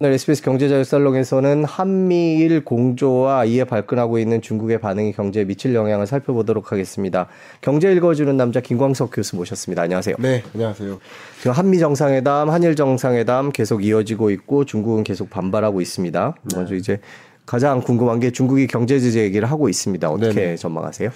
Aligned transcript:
오늘 0.00 0.12
SBS 0.12 0.42
경제자유살롱에서는 0.42 1.64
한미일 1.64 2.64
공조와 2.64 3.46
이에 3.46 3.64
발끈하고 3.64 4.20
있는 4.20 4.40
중국의 4.40 4.80
반응이 4.80 5.12
경제에 5.12 5.44
미칠 5.44 5.74
영향을 5.74 6.06
살펴보도록 6.06 6.70
하겠습니다. 6.70 7.26
경제 7.60 7.92
읽어주는 7.92 8.36
남자 8.36 8.60
김광석 8.60 9.10
교수 9.12 9.34
모셨습니다. 9.34 9.82
안녕하세요. 9.82 10.14
네, 10.20 10.44
안녕하세요. 10.54 11.00
지금 11.38 11.50
한미 11.50 11.80
정상회담, 11.80 12.48
한일 12.48 12.76
정상회담 12.76 13.50
계속 13.50 13.84
이어지고 13.84 14.30
있고 14.30 14.64
중국은 14.64 15.02
계속 15.02 15.30
반발하고 15.30 15.80
있습니다. 15.80 16.34
먼저 16.54 16.76
이제 16.76 17.00
가장 17.44 17.80
궁금한 17.80 18.20
게 18.20 18.30
중국이 18.30 18.68
경제 18.68 19.00
제재 19.00 19.24
얘기를 19.24 19.50
하고 19.50 19.68
있습니다. 19.68 20.08
어떻게 20.08 20.32
네네. 20.32 20.56
전망하세요? 20.58 21.10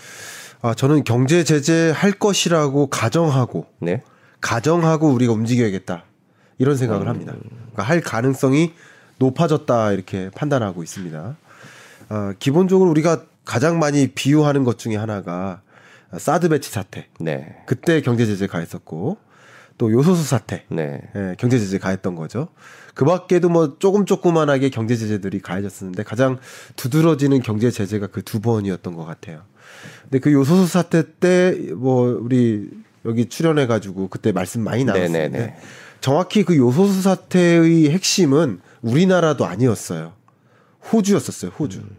아, 0.63 0.75
저는 0.75 1.05
경제 1.05 1.45
제재 1.45 1.93
할 1.95 2.11
것이라고 2.11 2.89
가정하고 2.89 3.67
네. 3.79 4.03
가정하고 4.41 5.07
우리가 5.07 5.33
움직여야겠다. 5.35 6.03
이런 6.59 6.77
생각을 6.77 7.07
음. 7.07 7.09
합니다. 7.09 7.35
그러니까 7.73 7.83
할 7.83 8.01
가능성이 8.01 8.73
높아졌다 9.19 9.93
이렇게 9.93 10.31
판단하고 10.35 10.83
있습니다. 10.83 11.37
어, 12.11 12.33
기본적으로 12.39 12.91
우리가 12.91 13.23
가장 13.45 13.79
많이 13.79 14.09
비유하는 14.09 14.65
것 14.65 14.79
중에 14.79 14.97
하나가 14.97 15.61
사드 16.17 16.49
배치 16.51 16.71
사태. 16.71 17.07
네. 17.19 17.57
그때 17.67 18.01
경제 18.03 18.27
제재 18.27 18.47
가했었고 18.47 19.17
또 19.79 19.91
요소수 19.93 20.23
사태. 20.25 20.65
네. 20.69 21.01
예, 21.17 21.35
경제 21.39 21.59
제재 21.59 21.79
가했던 21.79 22.15
거죠. 22.15 22.49
그 22.95 23.05
밖에도 23.07 23.49
뭐 23.49 23.79
조금 23.79 24.05
조그만하게 24.05 24.69
경제 24.69 24.97
제재들이 24.97 25.41
가해졌었는데 25.41 26.03
가장 26.03 26.39
두드러지는 26.77 27.41
경제 27.41 27.71
제재가 27.71 28.09
그 28.09 28.23
두 28.23 28.41
번이었던 28.41 28.95
것 28.95 29.05
같아요. 29.07 29.43
근데 30.03 30.19
그 30.19 30.31
요소수 30.33 30.67
사태 30.67 31.03
때 31.19 31.73
뭐 31.75 32.19
우리 32.21 32.69
여기 33.07 33.29
출연해 33.29 33.67
가지고 33.67 34.09
그때 34.09 34.31
말씀 34.31 34.61
많이 34.63 34.85
나눴는데 34.85 35.19
네, 35.19 35.29
네, 35.29 35.47
네. 35.47 35.57
정확히 36.03 36.43
그 36.43 36.59
요소수 36.59 37.01
사태의 37.01 37.91
핵심은 37.91 38.61
우리나라도 38.83 39.47
아니었어요. 39.47 40.13
호주였었어요. 40.93 41.53
호주. 41.53 41.79
음. 41.79 41.97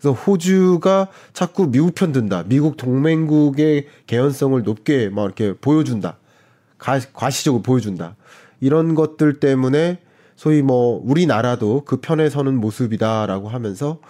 그래서 0.00 0.12
호주가 0.12 1.08
자꾸 1.34 1.70
미국 1.70 1.94
편 1.94 2.12
든다. 2.12 2.44
미국 2.46 2.78
동맹국의 2.78 3.86
개연성을 4.06 4.62
높게 4.62 5.10
막 5.10 5.24
이렇게 5.24 5.52
보여준다. 5.52 6.16
가, 6.78 6.98
과시적으로 7.12 7.62
보여준다. 7.62 8.16
이런 8.60 8.94
것들 8.94 9.40
때문에 9.40 9.98
소위 10.36 10.62
뭐 10.62 11.00
우리나라도 11.04 11.82
그 11.84 12.00
편에 12.00 12.30
서는 12.30 12.56
모습이다라고 12.56 13.50
하면서 13.50 14.00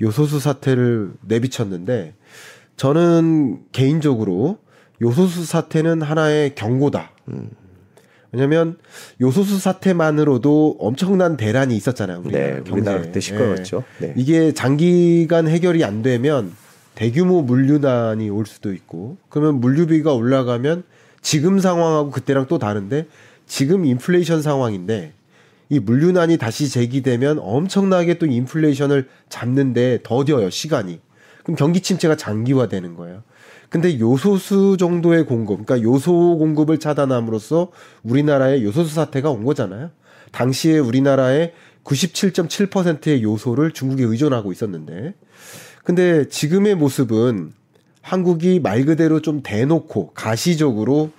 요소수 0.00 0.38
사태를 0.38 1.12
내비쳤는데 1.22 2.14
저는 2.76 3.64
개인적으로 3.72 4.58
요소수 5.02 5.44
사태는 5.44 6.02
하나의 6.02 6.54
경고다. 6.54 7.10
음. 7.28 7.50
왜냐면 8.36 8.76
요소수 9.20 9.58
사태만으로도 9.58 10.76
엄청난 10.78 11.38
대란이 11.38 11.74
있었잖아요. 11.74 12.20
우리 12.22 12.32
네, 12.32 12.60
우리나라 12.70 13.00
그때 13.00 13.18
시끄러웠죠. 13.18 13.82
네. 13.98 14.08
네. 14.08 14.14
이게 14.16 14.52
장기간 14.52 15.48
해결이 15.48 15.82
안 15.84 16.02
되면 16.02 16.52
대규모 16.94 17.40
물류난이 17.40 18.28
올 18.28 18.44
수도 18.44 18.74
있고 18.74 19.16
그러면 19.30 19.60
물류비가 19.60 20.12
올라가면 20.12 20.84
지금 21.22 21.58
상황하고 21.58 22.10
그때랑 22.10 22.46
또 22.46 22.58
다른데 22.58 23.06
지금 23.46 23.86
인플레이션 23.86 24.42
상황인데 24.42 25.12
이 25.70 25.78
물류난이 25.80 26.36
다시 26.36 26.68
제기되면 26.68 27.38
엄청나게 27.40 28.18
또 28.18 28.26
인플레이션을 28.26 29.08
잡는데 29.30 30.00
더뎌요 30.02 30.50
시간이. 30.50 31.00
그럼 31.42 31.56
경기 31.56 31.80
침체가 31.80 32.16
장기화되는 32.16 32.94
거예요. 32.94 33.22
근데 33.68 33.98
요소수 33.98 34.76
정도의 34.78 35.26
공급, 35.26 35.66
그러니까 35.66 35.82
요소 35.82 36.38
공급을 36.38 36.78
차단함으로써 36.78 37.70
우리나라의 38.02 38.64
요소수 38.64 38.94
사태가 38.94 39.30
온 39.30 39.44
거잖아요. 39.44 39.90
당시에 40.32 40.78
우리나라의 40.78 41.52
97.7%의 41.84 43.22
요소를 43.22 43.72
중국에 43.72 44.04
의존하고 44.04 44.52
있었는데, 44.52 45.14
근데 45.84 46.28
지금의 46.28 46.74
모습은 46.74 47.52
한국이 48.02 48.60
말 48.60 48.84
그대로 48.84 49.20
좀 49.20 49.40
대놓고 49.42 50.12
가시적으로 50.14 51.10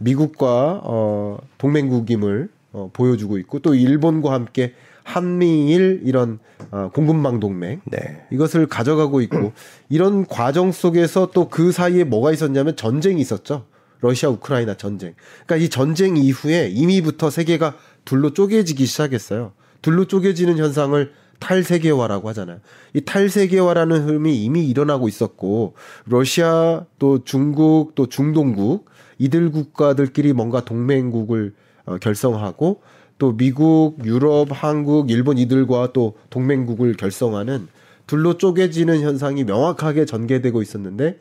미국과 0.00 0.80
어 0.84 1.38
동맹국임을 1.58 2.48
어 2.72 2.90
보여주고 2.92 3.38
있고 3.38 3.58
또 3.58 3.74
일본과 3.74 4.32
함께 4.32 4.74
한미일 5.08 6.02
이런 6.04 6.38
어, 6.70 6.90
공급망 6.92 7.40
동맹 7.40 7.80
네. 7.86 8.26
이것을 8.30 8.66
가져가고 8.66 9.22
있고 9.22 9.52
이런 9.88 10.26
과정 10.26 10.70
속에서 10.70 11.30
또 11.32 11.48
그 11.48 11.72
사이에 11.72 12.04
뭐가 12.04 12.30
있었냐면 12.32 12.76
전쟁이 12.76 13.22
있었죠. 13.22 13.64
러시아 14.00 14.28
우크라이나 14.28 14.74
전쟁. 14.74 15.14
그러니까 15.46 15.64
이 15.64 15.70
전쟁 15.70 16.18
이후에 16.18 16.68
이미부터 16.68 17.30
세계가 17.30 17.74
둘로 18.04 18.34
쪼개지기 18.34 18.84
시작했어요. 18.84 19.52
둘로 19.80 20.04
쪼개지는 20.04 20.58
현상을 20.58 21.10
탈세계화라고 21.38 22.28
하잖아요. 22.28 22.58
이 22.92 23.00
탈세계화라는 23.00 24.06
흐름이 24.06 24.44
이미 24.44 24.68
일어나고 24.68 25.08
있었고 25.08 25.74
러시아 26.04 26.84
또 26.98 27.24
중국 27.24 27.94
또 27.94 28.06
중동국 28.06 28.84
이들 29.18 29.50
국가들끼리 29.52 30.34
뭔가 30.34 30.64
동맹국을 30.64 31.54
어, 31.86 31.96
결성하고 31.96 32.82
또 33.18 33.36
미국, 33.36 33.96
유럽, 34.04 34.48
한국, 34.50 35.10
일본 35.10 35.38
이들과 35.38 35.92
또 35.92 36.14
동맹국을 36.30 36.94
결성하는 36.94 37.68
둘로 38.06 38.38
쪼개지는 38.38 39.00
현상이 39.00 39.44
명확하게 39.44 40.06
전개되고 40.06 40.62
있었는데 40.62 41.18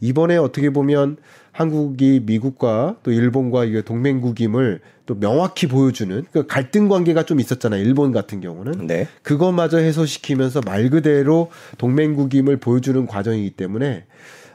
이번에 0.00 0.36
어떻게 0.36 0.70
보면 0.70 1.16
한국이 1.52 2.22
미국과 2.24 2.96
또 3.04 3.12
일본과 3.12 3.64
이게 3.64 3.82
동맹국임을 3.82 4.80
또 5.06 5.14
명확히 5.20 5.68
보여주는 5.68 6.24
그 6.32 6.46
갈등 6.46 6.88
관계가 6.88 7.24
좀 7.24 7.38
있었잖아요. 7.38 7.80
일본 7.84 8.10
같은 8.10 8.40
경우는 8.40 8.88
네. 8.88 9.06
그것마저 9.22 9.78
해소시키면서 9.78 10.62
말 10.64 10.90
그대로 10.90 11.50
동맹국임을 11.78 12.56
보여주는 12.56 13.06
과정이기 13.06 13.50
때문에 13.50 14.04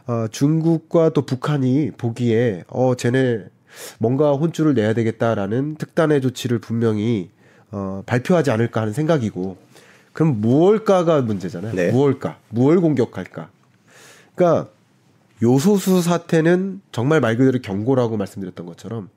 어, 0.08 0.26
중국과 0.30 1.12
또 1.12 1.22
북한이 1.22 1.92
보기에 1.98 2.64
어 2.68 2.96
쟤네 2.96 3.46
뭔가 4.00 4.32
혼쭐을 4.34 4.74
내야 4.74 4.94
되겠다라는 4.94 5.76
특단의 5.76 6.22
조치를 6.22 6.60
분명히 6.60 7.30
어, 7.72 8.04
발표하지 8.06 8.52
않을까 8.52 8.82
하는 8.82 8.94
생각이고 8.94 9.58
그럼 10.14 10.42
무엇일까가 10.42 11.22
문제잖아요. 11.22 11.74
네. 11.74 11.92
무엇일까? 11.92 12.38
무엇을 12.50 12.82
공격할까? 12.82 13.50
그러니까 14.36 14.70
요소수 15.42 16.02
사태는 16.02 16.82
정말 16.92 17.22
말 17.22 17.38
그대로 17.38 17.60
경고라고 17.62 18.18
말씀드렸던 18.18 18.66
것처럼 18.66 19.10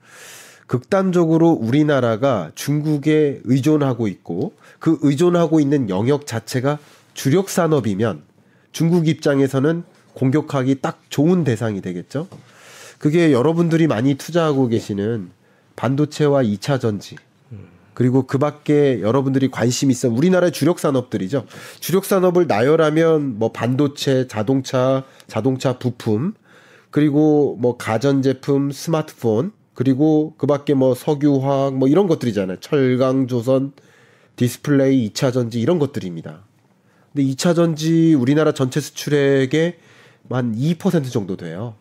극단적으로 0.66 1.50
우리나라가 1.50 2.50
중국에 2.54 3.40
의존하고 3.44 4.06
있고 4.08 4.54
그 4.78 4.98
의존하고 5.02 5.60
있는 5.60 5.90
영역 5.90 6.26
자체가 6.26 6.78
주력 7.14 7.50
산업이면 7.50 8.22
중국 8.70 9.08
입장에서는 9.08 9.82
공격하기 10.14 10.76
딱 10.80 11.00
좋은 11.08 11.44
대상이 11.44 11.80
되겠죠. 11.80 12.28
그게 13.02 13.32
여러분들이 13.32 13.88
많이 13.88 14.14
투자하고 14.14 14.68
계시는 14.68 15.32
반도체와 15.74 16.44
2차 16.44 16.80
전지 16.80 17.16
그리고 17.94 18.28
그 18.28 18.38
밖에 18.38 19.00
여러분들이 19.00 19.50
관심 19.50 19.90
있어 19.90 20.08
우리나라의 20.08 20.52
주력 20.52 20.78
산업들이죠. 20.78 21.44
주력 21.80 22.04
산업을 22.04 22.46
나열하면 22.46 23.40
뭐 23.40 23.50
반도체, 23.50 24.28
자동차, 24.28 25.02
자동차 25.26 25.80
부품 25.80 26.34
그리고 26.92 27.56
뭐 27.58 27.76
가전 27.76 28.22
제품, 28.22 28.70
스마트폰 28.70 29.50
그리고 29.74 30.34
그 30.38 30.46
밖에 30.46 30.74
뭐 30.74 30.94
석유화학 30.94 31.74
뭐 31.74 31.88
이런 31.88 32.06
것들이잖아요. 32.06 32.58
철강, 32.60 33.26
조선, 33.26 33.72
디스플레이, 34.36 35.10
2차 35.10 35.32
전지 35.32 35.60
이런 35.60 35.80
것들입니다. 35.80 36.44
근데 37.12 37.28
2차 37.28 37.56
전지 37.56 38.14
우리나라 38.14 38.52
전체 38.52 38.78
수출액의 38.78 39.78
한 40.30 40.54
2% 40.54 41.10
정도 41.10 41.36
돼요. 41.36 41.74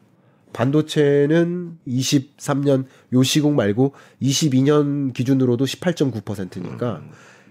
반도체는 0.54 1.78
23년 1.88 2.86
요 3.14 3.24
시국 3.24 3.54
말고 3.54 3.94
22년 4.22 5.14
기준으로도 5.14 5.66
18.9%니까 5.66 7.02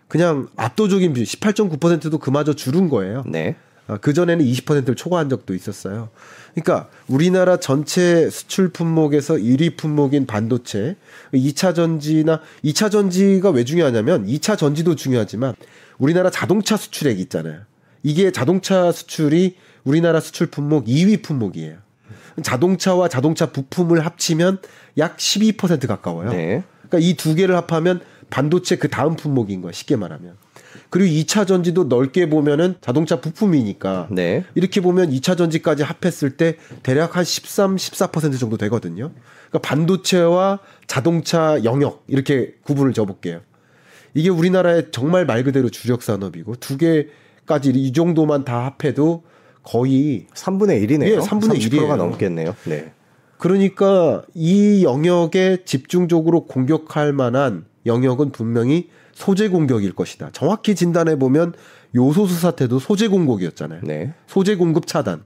그냥 0.08 0.48
압도적인 0.56 1.12
비율 1.12 1.26
18.9%도 1.26 2.18
그마저 2.18 2.52
줄은 2.52 2.88
거예요. 2.88 3.24
네. 3.26 3.56
아, 3.86 3.96
그 3.96 4.12
전에는 4.12 4.44
20%를 4.44 4.94
초과한 4.94 5.28
적도 5.28 5.54
있었어요. 5.54 6.10
그러니까 6.54 6.88
우리나라 7.08 7.56
전체 7.56 8.30
수출 8.30 8.68
품목에서 8.68 9.34
1위 9.34 9.76
품목인 9.76 10.26
반도체, 10.26 10.96
2차 11.32 11.74
전지나 11.74 12.40
2차 12.64 12.90
전지가 12.90 13.50
왜 13.50 13.64
중요하냐면 13.64 14.26
2차 14.26 14.56
전지도 14.56 14.94
중요하지만 14.94 15.54
우리나라 15.98 16.30
자동차 16.30 16.76
수출액 16.76 17.18
있잖아요. 17.20 17.62
이게 18.02 18.30
자동차 18.30 18.92
수출이 18.92 19.56
우리나라 19.84 20.20
수출 20.20 20.46
품목 20.46 20.86
2위 20.86 21.22
품목이에요. 21.22 21.78
자동차와 22.42 23.08
자동차 23.08 23.46
부품을 23.46 24.04
합치면 24.04 24.58
약 24.98 25.16
12% 25.16 25.86
가까워요. 25.86 26.30
네. 26.30 26.62
그러니까 26.88 26.98
이 26.98 27.14
두 27.14 27.34
개를 27.34 27.56
합하면 27.56 28.00
반도체 28.30 28.76
그 28.76 28.88
다음 28.88 29.16
품목인 29.16 29.60
거야. 29.60 29.72
쉽게 29.72 29.96
말하면. 29.96 30.36
그리고 30.88 31.12
2차 31.12 31.46
전지도 31.46 31.84
넓게 31.84 32.28
보면은 32.28 32.74
자동차 32.80 33.20
부품이니까 33.20 34.08
네. 34.10 34.44
이렇게 34.54 34.80
보면 34.80 35.10
2차 35.10 35.36
전지까지 35.36 35.82
합했을 35.82 36.36
때 36.36 36.56
대략 36.82 37.16
한 37.16 37.24
13, 37.24 37.76
14% 37.76 38.38
정도 38.38 38.56
되거든요. 38.56 39.10
그러니까 39.48 39.68
반도체와 39.68 40.60
자동차 40.86 41.62
영역 41.64 42.04
이렇게 42.08 42.54
구분을 42.62 42.92
줘 42.92 43.04
볼게요. 43.04 43.40
이게 44.14 44.28
우리나라의 44.28 44.88
정말 44.90 45.26
말 45.26 45.44
그대로 45.44 45.68
주력 45.70 46.02
산업이고 46.02 46.56
두 46.56 46.76
개까지 46.76 47.70
이 47.70 47.92
정도만 47.92 48.44
다 48.44 48.64
합해도 48.66 49.22
거의 49.70 50.26
3분의 50.34 50.82
1이네요. 50.84 51.06
예, 51.06 51.18
3분의 51.18 51.50
30%가 51.50 51.54
일이에요. 51.54 51.96
넘겠네요. 51.96 52.56
네. 52.64 52.92
그러니까 53.38 54.22
이 54.34 54.82
영역에 54.82 55.58
집중적으로 55.64 56.46
공격할 56.46 57.12
만한 57.12 57.64
영역은 57.86 58.32
분명히 58.32 58.88
소재 59.12 59.48
공격일 59.48 59.94
것이다. 59.94 60.30
정확히 60.32 60.74
진단해 60.74 61.18
보면 61.18 61.54
요소수 61.94 62.38
사태도 62.40 62.80
소재 62.80 63.06
공격이었잖아요. 63.08 63.80
네. 63.84 64.12
소재 64.26 64.56
공급 64.56 64.86
차단. 64.86 65.22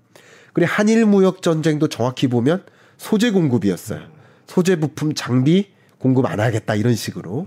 그리고 0.53 0.71
한일 0.71 1.07
무역 1.07 1.41
전쟁도 1.43 1.89
정확히 1.89 2.29
보면 2.29 2.63
소재 2.99 3.31
공급이었어요. 3.31 4.01
소재 4.47 4.77
부품 4.77 5.15
장비 5.15 5.69
공급 5.99 6.27
안 6.27 6.39
하겠다 6.39 6.75
이런 6.75 6.95
식으로. 6.95 7.47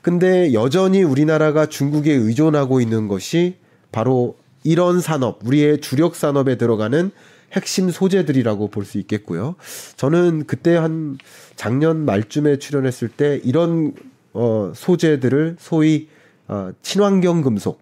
근데 0.00 0.52
여전히 0.54 1.02
우리나라가 1.02 1.66
중국에 1.66 2.12
의존하고 2.12 2.80
있는 2.80 3.08
것이 3.08 3.56
바로 3.92 4.36
이런 4.64 5.00
산업, 5.00 5.46
우리의 5.46 5.80
주력 5.80 6.16
산업에 6.16 6.56
들어가는 6.56 7.10
핵심 7.52 7.90
소재들이라고 7.90 8.68
볼 8.68 8.84
수 8.84 8.98
있겠고요. 8.98 9.54
저는 9.96 10.44
그때 10.46 10.74
한 10.74 11.18
작년 11.54 12.04
말쯤에 12.04 12.58
출연했을 12.58 13.08
때 13.08 13.40
이런 13.44 13.92
어 14.32 14.72
소재들을 14.74 15.56
소위 15.60 16.08
어 16.48 16.72
친환경 16.82 17.42
금속 17.42 17.80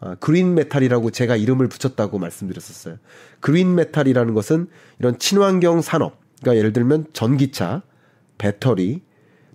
아, 0.00 0.16
green 0.16 0.54
metal이라고 0.54 1.10
제가 1.10 1.36
이름을 1.36 1.68
붙였다고 1.68 2.18
말씀드렸었어요. 2.18 2.96
green 3.40 3.74
metal이라는 3.74 4.34
것은 4.34 4.66
이런 4.98 5.18
친환경 5.18 5.80
산업, 5.80 6.18
그러니까 6.40 6.58
예를 6.58 6.72
들면 6.72 7.06
전기차, 7.12 7.82
배터리, 8.38 9.02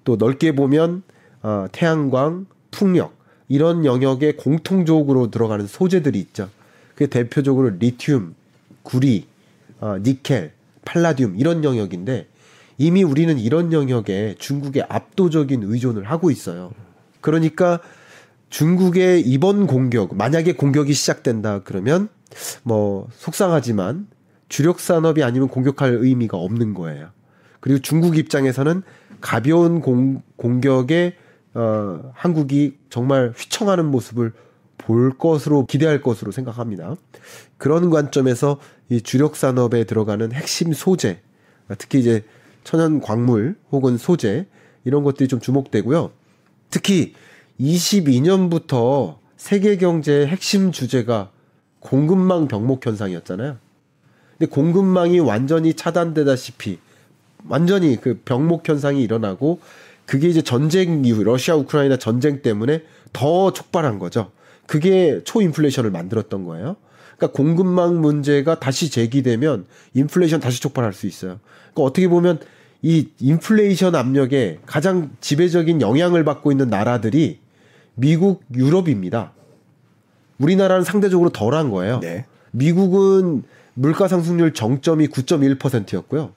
또 0.06 0.16
넓게 0.16 0.56
보면 0.56 1.04
어, 1.42 1.66
태양광, 1.72 2.46
풍력 2.72 3.18
이런 3.50 3.84
영역에 3.84 4.36
공통적으로 4.36 5.31
들어가는 5.31 5.68
소재들이 5.68 6.20
있죠. 6.20 6.50
그게 6.98 7.06
대표적으로 7.06 7.70
리튬, 7.70 8.34
구리, 8.82 9.28
어, 9.80 9.98
니켈, 10.02 10.52
팔라듐 10.84 11.36
이런 11.38 11.64
영역인데 11.64 12.28
이미 12.80 13.04
우리는 13.04 13.38
이런 13.38 13.72
영역에 13.72 14.36
중국에 14.40 14.82
압도적인 14.82 15.62
의존을 15.62 16.06
하고 16.06 16.32
있어요. 16.32 16.72
그러니까 17.22 17.80
중국의 18.50 19.22
이번 19.22 19.68
공격, 19.68 20.16
만약에 20.16 20.54
공격이 20.54 20.94
시작된다 20.94 21.62
그러면 21.64 22.10
뭐 22.64 23.08
속상하지만 23.14 24.08
주력 24.50 24.80
산업이 24.80 25.24
아니면 25.24 25.50
공격할 25.50 26.00
의미가 26.02 26.38
없는 26.38 26.74
거예요. 26.74 27.10
그리고 27.60 27.80
중국 27.80 28.18
입장에서는 28.18 28.82
가벼운 29.22 29.82
공, 29.82 30.24
공격에 30.36 31.16
어, 31.54 32.12
한국이 32.16 32.78
정말 32.90 33.34
휘청하는 33.38 33.86
모습을 33.86 34.34
볼 34.77 35.18
것으로 35.18 35.65
기대할 35.65 36.01
것으로 36.01 36.31
생각합니다. 36.31 36.95
그런 37.57 37.89
관점에서 37.89 38.59
이 38.89 39.01
주력 39.01 39.35
산업에 39.35 39.83
들어가는 39.83 40.31
핵심 40.31 40.74
소재, 40.74 41.19
특히 41.77 42.00
이제 42.00 42.24
천연 42.63 43.01
광물 43.01 43.56
혹은 43.71 43.97
소재 43.97 44.45
이런 44.83 45.03
것들이 45.03 45.27
좀 45.27 45.39
주목되고요. 45.39 46.12
특히 46.69 47.13
22년부터 47.59 49.18
세계 49.35 49.77
경제의 49.77 50.27
핵심 50.27 50.71
주제가 50.71 51.31
공급망 51.79 52.47
병목 52.47 52.85
현상이었잖아요. 52.85 53.57
근데 54.38 54.51
공급망이 54.51 55.19
완전히 55.19 55.74
차단되다시피 55.74 56.79
완전히 57.47 58.00
그 58.00 58.19
병목 58.25 58.68
현상이 58.68 59.01
일어나고 59.03 59.59
그게 60.06 60.27
이제 60.29 60.41
전쟁 60.41 61.03
이후 61.06 61.24
러시아 61.24 61.56
우크라이나 61.56 61.97
전쟁 61.97 62.41
때문에 62.41 62.83
더 63.13 63.51
촉발한 63.51 64.00
거죠. 64.00 64.31
그게 64.68 65.22
초인플레이션을 65.24 65.90
만들었던 65.90 66.46
거예요. 66.46 66.75
그러니까 67.18 67.36
공급망 67.36 68.00
문제가 68.00 68.60
다시 68.60 68.92
제기되면 68.92 69.66
인플레이션 69.96 70.40
다시 70.40 70.62
촉발할 70.62 70.94
수 70.94 71.08
있어요. 71.08 71.40
그러니까 71.74 71.81
어떻게 71.81 72.08
보면 72.08 72.40
이 72.84 73.10
인플레이션 73.19 73.96
압력에 73.96 74.60
가장 74.68 75.10
지배적인 75.19 75.81
영향을 75.81 76.24
받고 76.24 76.52
있는 76.52 76.69
나라들이 76.69 77.40
미국, 77.96 78.44
유럽입니다. 78.54 79.34
우리나라는 80.38 80.84
상대적으로 80.84 81.31
덜한 81.31 81.72
거예요. 81.72 82.00
네. 82.00 82.25
미국은 82.52 83.44
물가 83.74 84.08
상승률 84.08 84.54
정점이 84.54 85.08
9.1%였고요. 85.08 86.34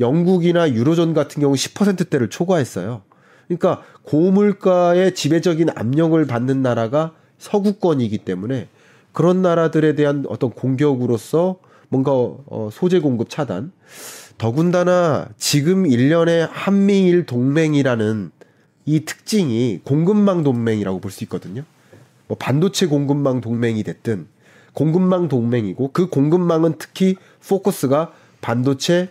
영국이나 0.00 0.70
유로존 0.72 1.12
같은 1.12 1.42
경우 1.42 1.54
10%대를 1.54 2.30
초과했어요. 2.30 3.02
그러니까 3.46 3.82
고물가의 4.02 5.14
지배적인 5.14 5.70
압력을 5.74 6.24
받는 6.26 6.62
나라가 6.62 7.12
서구권이기 7.38 8.18
때문에 8.18 8.68
그런 9.12 9.42
나라들에 9.42 9.94
대한 9.94 10.24
어떤 10.28 10.50
공격으로서 10.50 11.58
뭔가 11.88 12.12
어, 12.12 12.68
소재 12.72 13.00
공급 13.00 13.30
차단. 13.30 13.72
더군다나 14.36 15.28
지금 15.36 15.86
일련의 15.86 16.46
한미일 16.50 17.26
동맹이라는 17.26 18.30
이 18.86 19.04
특징이 19.04 19.80
공급망 19.84 20.44
동맹이라고 20.44 21.00
볼 21.00 21.10
수 21.10 21.24
있거든요. 21.24 21.64
뭐 22.28 22.36
반도체 22.38 22.86
공급망 22.86 23.40
동맹이 23.40 23.82
됐든 23.82 24.28
공급망 24.74 25.28
동맹이고 25.28 25.90
그 25.92 26.08
공급망은 26.08 26.74
특히 26.78 27.16
포커스가 27.46 28.12
반도체, 28.40 29.08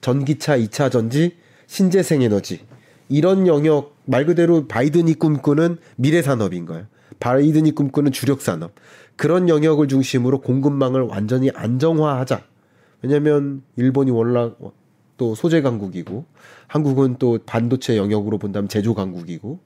전기차, 0.00 0.56
2차 0.56 0.90
전지, 0.90 1.36
신재생 1.66 2.22
에너지 2.22 2.60
이런 3.08 3.46
영역 3.46 3.96
말 4.06 4.24
그대로 4.24 4.66
바이든이 4.66 5.14
꿈꾸는 5.14 5.76
미래 5.96 6.22
산업인 6.22 6.64
거예요. 6.64 6.86
바이든이 7.18 7.74
꿈꾸는 7.74 8.12
주력 8.12 8.40
산업. 8.40 8.72
그런 9.16 9.48
영역을 9.48 9.88
중심으로 9.88 10.40
공급망을 10.40 11.02
완전히 11.02 11.50
안정화하자. 11.54 12.42
왜냐면 13.02 13.62
일본이 13.76 14.10
워낙 14.10 14.56
또 15.16 15.34
소재 15.34 15.60
강국이고 15.60 16.24
한국은 16.66 17.16
또 17.18 17.38
반도체 17.44 17.96
영역으로 17.96 18.38
본다면 18.38 18.68
제조 18.68 18.94
강국이고 18.94 19.58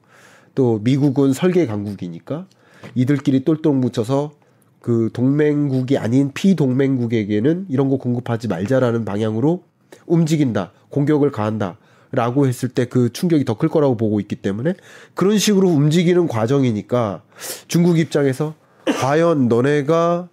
또 0.55 0.79
미국은 0.83 1.33
설계 1.33 1.65
강국이니까 1.65 2.47
이들끼리 2.95 3.43
똘똘 3.43 3.73
뭉쳐서 3.73 4.33
그 4.81 5.09
동맹국이 5.13 5.97
아닌 5.97 6.31
피동맹국에게는 6.33 7.67
이런 7.69 7.89
거 7.89 7.97
공급하지 7.97 8.47
말자라는 8.47 9.05
방향으로 9.05 9.63
움직인다. 10.05 10.71
공격을 10.89 11.31
가한다. 11.31 11.77
라고 12.11 12.47
했을 12.47 12.69
때 12.69 12.85
그 12.85 13.11
충격이 13.11 13.45
더 13.45 13.55
클 13.55 13.69
거라고 13.69 13.97
보고 13.97 14.19
있기 14.19 14.35
때문에 14.37 14.73
그런 15.13 15.37
식으로 15.37 15.67
움직이는 15.69 16.27
과정이니까 16.27 17.21
중국 17.67 17.99
입장에서 17.99 18.53
과연 18.99 19.47
너네가 19.47 20.29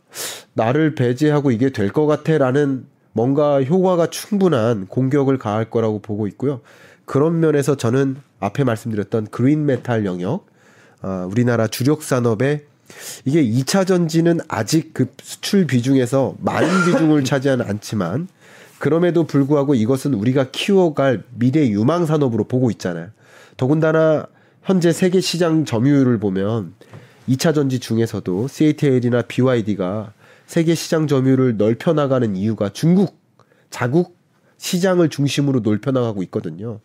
나를 0.54 0.94
배제하고 0.94 1.50
이게 1.50 1.70
될 1.70 1.92
것 1.92 2.06
같아 2.06 2.36
라는 2.38 2.86
뭔가 3.12 3.62
효과가 3.62 4.08
충분한 4.08 4.86
공격을 4.86 5.38
가할 5.38 5.70
거라고 5.70 6.00
보고 6.00 6.26
있고요. 6.28 6.60
그런 7.04 7.40
면에서 7.40 7.76
저는 7.76 8.16
앞에 8.40 8.64
말씀드렸던 8.64 9.28
green 9.30 9.66
metal 9.66 10.04
영역, 10.06 10.46
아, 11.00 11.26
우리나라 11.30 11.66
주력 11.66 12.02
산업에 12.02 12.64
이게 13.24 13.42
2차 13.42 13.86
전지는 13.86 14.40
아직 14.48 14.92
그 14.94 15.06
수출 15.22 15.66
비중에서 15.66 16.36
많은 16.40 16.68
비중을 16.86 17.24
차지하지는 17.24 17.66
않지만 17.66 18.28
그럼에도 18.82 19.22
불구하고 19.22 19.76
이것은 19.76 20.12
우리가 20.12 20.50
키워갈 20.50 21.22
미래 21.38 21.68
유망 21.68 22.04
산업으로 22.04 22.42
보고 22.48 22.68
있잖아요. 22.72 23.10
더군다나 23.56 24.26
현재 24.64 24.90
세계 24.90 25.20
시장 25.20 25.64
점유율을 25.64 26.18
보면 26.18 26.74
2차 27.28 27.54
전지 27.54 27.78
중에서도 27.78 28.48
CATL이나 28.48 29.22
BYD가 29.22 30.12
세계 30.46 30.74
시장 30.74 31.06
점유율을 31.06 31.58
넓혀 31.58 31.92
나가는 31.92 32.34
이유가 32.34 32.70
중국 32.70 33.20
자국 33.70 34.16
시장을 34.58 35.10
중심으로 35.10 35.60
넓혀 35.60 35.92
나가고 35.92 36.24
있거든요. 36.24 36.80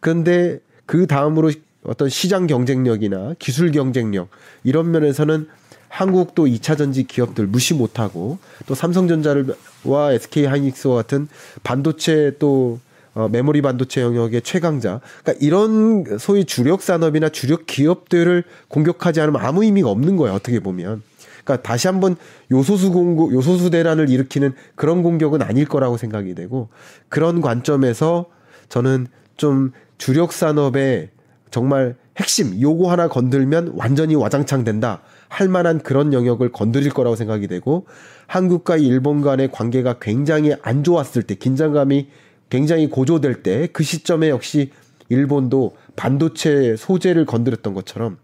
그런데 0.00 0.58
그 0.84 1.06
다음으로 1.06 1.50
어떤 1.82 2.10
시장 2.10 2.46
경쟁력이나 2.46 3.36
기술 3.38 3.72
경쟁력 3.72 4.28
이런 4.64 4.90
면에서는 4.90 5.48
한국도 5.88 6.46
2차 6.46 6.76
전지 6.76 7.04
기업들 7.04 7.46
무시 7.46 7.74
못하고 7.74 8.38
또 8.66 8.74
삼성전자와 8.74 10.12
SK 10.12 10.46
하이닉스와 10.46 10.96
같은 10.96 11.28
반도체 11.62 12.36
또 12.38 12.80
어, 13.14 13.28
메모리 13.28 13.62
반도체 13.62 14.02
영역의 14.02 14.42
최강자. 14.42 15.00
그러니까 15.22 15.44
이런 15.44 16.18
소위 16.18 16.44
주력 16.44 16.82
산업이나 16.82 17.28
주력 17.30 17.66
기업들을 17.66 18.44
공격하지 18.68 19.20
않으면 19.20 19.44
아무 19.44 19.64
의미가 19.64 19.90
없는 19.90 20.16
거예요. 20.16 20.34
어떻게 20.34 20.60
보면. 20.60 21.02
그러니까 21.42 21.62
다시 21.62 21.88
한번 21.88 22.16
요소수 22.52 22.92
공급, 22.92 23.32
요소수 23.32 23.70
대란을 23.70 24.10
일으키는 24.10 24.52
그런 24.76 25.02
공격은 25.02 25.42
아닐 25.42 25.66
거라고 25.66 25.96
생각이 25.96 26.34
되고 26.34 26.68
그런 27.08 27.40
관점에서 27.40 28.26
저는 28.68 29.08
좀 29.36 29.72
주력 29.96 30.32
산업의 30.32 31.08
정말 31.50 31.96
핵심 32.18 32.60
요거 32.60 32.90
하나 32.90 33.08
건들면 33.08 33.72
완전히 33.74 34.14
와장창 34.14 34.62
된다 34.62 35.00
할 35.28 35.48
만한 35.48 35.78
그런 35.80 36.12
영역을 36.12 36.52
건드릴 36.52 36.90
거라고 36.90 37.16
생각이 37.16 37.46
되고 37.48 37.86
한국과 38.26 38.76
일본 38.76 39.22
간의 39.22 39.50
관계가 39.52 39.98
굉장히 40.00 40.54
안 40.62 40.84
좋았을 40.84 41.22
때 41.22 41.34
긴장감이 41.34 42.08
굉장히 42.50 42.88
고조될 42.88 43.42
때 43.42 43.68
그 43.72 43.84
시점에 43.84 44.30
역시 44.30 44.70
일본도 45.08 45.76
반도체 45.96 46.76
소재를 46.76 47.24
건드렸던 47.26 47.74
것처럼 47.74 48.18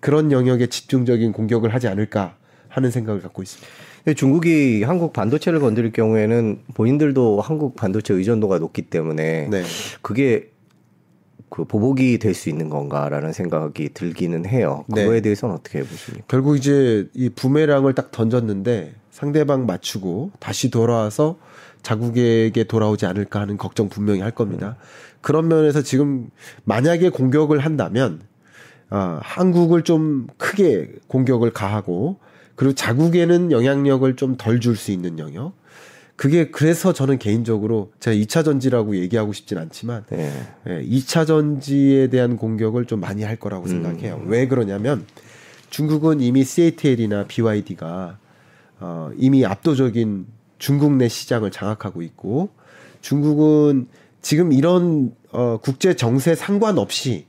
그런 0.00 0.32
영역에 0.32 0.66
집중적인 0.66 1.32
공격을 1.32 1.72
하지 1.72 1.88
않을까 1.88 2.36
하는 2.68 2.90
생각을 2.90 3.22
갖고 3.22 3.42
있습니다. 3.42 3.68
중국이 4.16 4.82
한국 4.82 5.14
반도체를 5.14 5.60
건드릴 5.60 5.92
경우에는 5.92 6.60
본인들도 6.74 7.40
한국 7.40 7.74
반도체 7.74 8.12
의존도가 8.12 8.58
높기 8.58 8.82
때문에 8.82 9.48
네. 9.48 9.62
그게 10.02 10.50
그 11.50 11.64
보복이 11.64 12.18
될 12.18 12.34
수 12.34 12.48
있는 12.48 12.68
건가라는 12.68 13.32
생각이 13.32 13.90
들기는 13.94 14.46
해요. 14.46 14.84
네. 14.88 15.02
그거에 15.02 15.20
대해서는 15.20 15.54
어떻게 15.54 15.80
보십니까? 15.82 16.24
결국 16.28 16.56
이제 16.56 17.08
이 17.14 17.28
부메랑을 17.28 17.94
딱 17.94 18.10
던졌는데 18.10 18.94
상대방 19.10 19.66
맞추고 19.66 20.32
다시 20.40 20.70
돌아와서 20.70 21.38
자국에게 21.82 22.64
돌아오지 22.64 23.06
않을까 23.06 23.40
하는 23.40 23.56
걱정 23.56 23.88
분명히 23.88 24.20
할 24.20 24.30
겁니다. 24.32 24.76
그런 25.20 25.48
면에서 25.48 25.82
지금 25.82 26.30
만약에 26.64 27.10
공격을 27.10 27.60
한다면 27.60 28.20
아, 28.90 29.20
한국을 29.22 29.82
좀 29.82 30.26
크게 30.38 30.90
공격을 31.08 31.52
가하고 31.52 32.18
그리고 32.56 32.74
자국에는 32.74 33.52
영향력을 33.52 34.16
좀 34.16 34.36
덜 34.36 34.60
줄 34.60 34.76
수 34.76 34.90
있는 34.92 35.18
영역. 35.18 35.52
그게 36.16 36.50
그래서 36.50 36.92
저는 36.92 37.18
개인적으로 37.18 37.92
제가 37.98 38.14
2차 38.16 38.44
전지라고 38.44 38.96
얘기하고 38.96 39.32
싶진 39.32 39.58
않지만 39.58 40.04
네. 40.10 40.30
예, 40.68 40.82
2차 40.84 41.26
전지에 41.26 42.08
대한 42.08 42.36
공격을 42.36 42.86
좀 42.86 43.00
많이 43.00 43.24
할 43.24 43.36
거라고 43.36 43.66
생각해요. 43.66 44.22
왜 44.26 44.46
그러냐면 44.46 45.04
중국은 45.70 46.20
이미 46.20 46.44
CATL이나 46.44 47.26
BYD가 47.26 48.18
어, 48.80 49.10
이미 49.16 49.44
압도적인 49.44 50.26
중국 50.58 50.92
내 50.92 51.08
시장을 51.08 51.50
장악하고 51.50 52.02
있고 52.02 52.50
중국은 53.00 53.88
지금 54.22 54.52
이런 54.52 55.14
어, 55.32 55.58
국제 55.60 55.94
정세 55.94 56.34
상관없이 56.34 57.26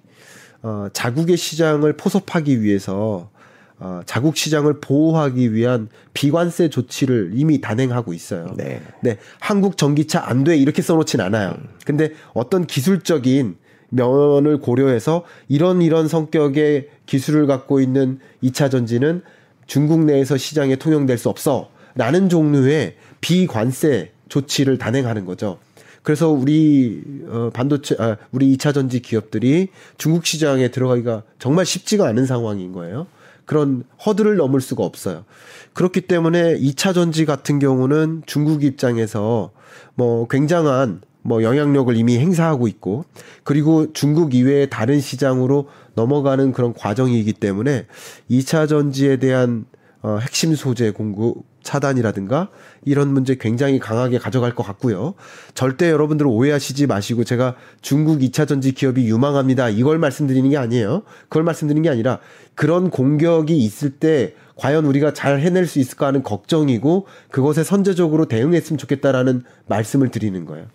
어, 0.61 0.87
자국의 0.93 1.37
시장을 1.37 1.97
포섭하기 1.97 2.61
위해서 2.61 3.29
어, 3.79 4.01
자국 4.05 4.37
시장을 4.37 4.79
보호하기 4.79 5.53
위한 5.53 5.89
비관세 6.13 6.69
조치를 6.69 7.31
이미 7.33 7.59
단행하고 7.59 8.13
있어요. 8.13 8.53
네. 8.55 8.81
네, 9.01 9.17
한국 9.39 9.77
전기차 9.77 10.23
안 10.29 10.43
돼 10.45 10.57
이렇게 10.57 10.81
써놓진 10.81 11.19
않아요. 11.21 11.55
근데 11.85 12.11
어떤 12.33 12.65
기술적인 12.67 13.57
면을 13.89 14.59
고려해서 14.59 15.23
이런 15.47 15.81
이런 15.81 16.07
성격의 16.07 16.89
기술을 17.05 17.47
갖고 17.47 17.79
있는 17.79 18.19
2차 18.43 18.71
전지는 18.71 19.21
중국 19.67 20.05
내에서 20.05 20.37
시장에 20.37 20.75
통용될 20.75 21.17
수 21.17 21.29
없어. 21.29 21.69
라는 21.95 22.27
종류의 22.29 22.95
비관세 23.21 24.11
조치를 24.29 24.77
단행하는 24.77 25.25
거죠. 25.25 25.57
그래서 26.03 26.29
우리 26.29 27.01
어 27.27 27.49
반도체 27.53 27.95
아 27.97 28.17
우리 28.31 28.55
2차 28.55 28.73
전지 28.73 28.99
기업들이 29.01 29.69
중국 29.97 30.25
시장에 30.25 30.69
들어가기가 30.69 31.23
정말 31.39 31.65
쉽지가 31.65 32.07
않은 32.07 32.25
상황인 32.25 32.71
거예요. 32.73 33.07
그런 33.45 33.83
허들을 34.05 34.35
넘을 34.37 34.61
수가 34.61 34.83
없어요. 34.83 35.25
그렇기 35.73 36.01
때문에 36.01 36.57
2차 36.59 36.93
전지 36.93 37.25
같은 37.25 37.59
경우는 37.59 38.23
중국 38.25 38.63
입장에서 38.63 39.51
뭐 39.95 40.27
굉장한 40.27 41.01
뭐 41.21 41.41
영향력을 41.41 41.95
이미 41.97 42.19
행사하고 42.19 42.67
있고 42.67 43.05
그리고 43.43 43.91
중국 43.93 44.35
이외의 44.35 44.69
다른 44.69 44.99
시장으로 44.99 45.67
넘어가는 45.95 46.51
그런 46.51 46.73
과정이기 46.73 47.33
때문에 47.33 47.87
2차 48.29 48.67
전지에 48.67 49.17
대한 49.17 49.65
어, 50.05 50.19
핵심 50.21 50.53
소재 50.53 50.91
공급 50.91 51.37
차단이라든가 51.63 52.49
이런 52.83 53.11
문제 53.11 53.33
굉장히 53.33 53.79
강하게 53.79 54.19
가져갈 54.19 54.53
것 54.53 54.61
같고요. 54.61 55.15
절대 55.55 55.89
여러분들 55.89 56.27
오해하시지 56.27 56.85
마시고 56.85 57.23
제가 57.23 57.55
중국 57.81 58.19
2차 58.19 58.47
전지 58.47 58.73
기업이 58.73 59.07
유망합니다. 59.07 59.69
이걸 59.69 59.97
말씀드리는 59.97 60.47
게 60.47 60.57
아니에요. 60.57 61.01
그걸 61.23 61.41
말씀드리는 61.41 61.81
게 61.81 61.89
아니라 61.89 62.19
그런 62.53 62.91
공격이 62.91 63.57
있을 63.57 63.89
때 63.89 64.35
과연 64.57 64.85
우리가 64.85 65.11
잘 65.13 65.39
해낼 65.39 65.65
수 65.65 65.79
있을까 65.79 66.05
하는 66.05 66.21
걱정이고 66.21 67.07
그것에 67.31 67.63
선제적으로 67.63 68.27
대응했으면 68.27 68.77
좋겠다라는 68.77 69.43
말씀을 69.65 70.11
드리는 70.11 70.45
거예요. 70.45 70.67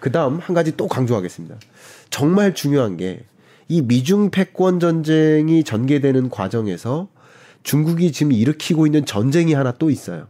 그 0.00 0.10
다음 0.10 0.40
한 0.40 0.54
가지 0.56 0.76
또 0.76 0.88
강조하겠습니다. 0.88 1.54
정말 2.10 2.52
중요한 2.52 2.96
게 2.96 3.22
이 3.72 3.80
미중 3.80 4.30
패권 4.30 4.80
전쟁이 4.80 5.64
전개되는 5.64 6.28
과정에서 6.28 7.08
중국이 7.62 8.12
지금 8.12 8.32
일으키고 8.32 8.86
있는 8.86 9.04
전쟁이 9.04 9.54
하나 9.54 9.72
또 9.72 9.90
있어요. 9.90 10.26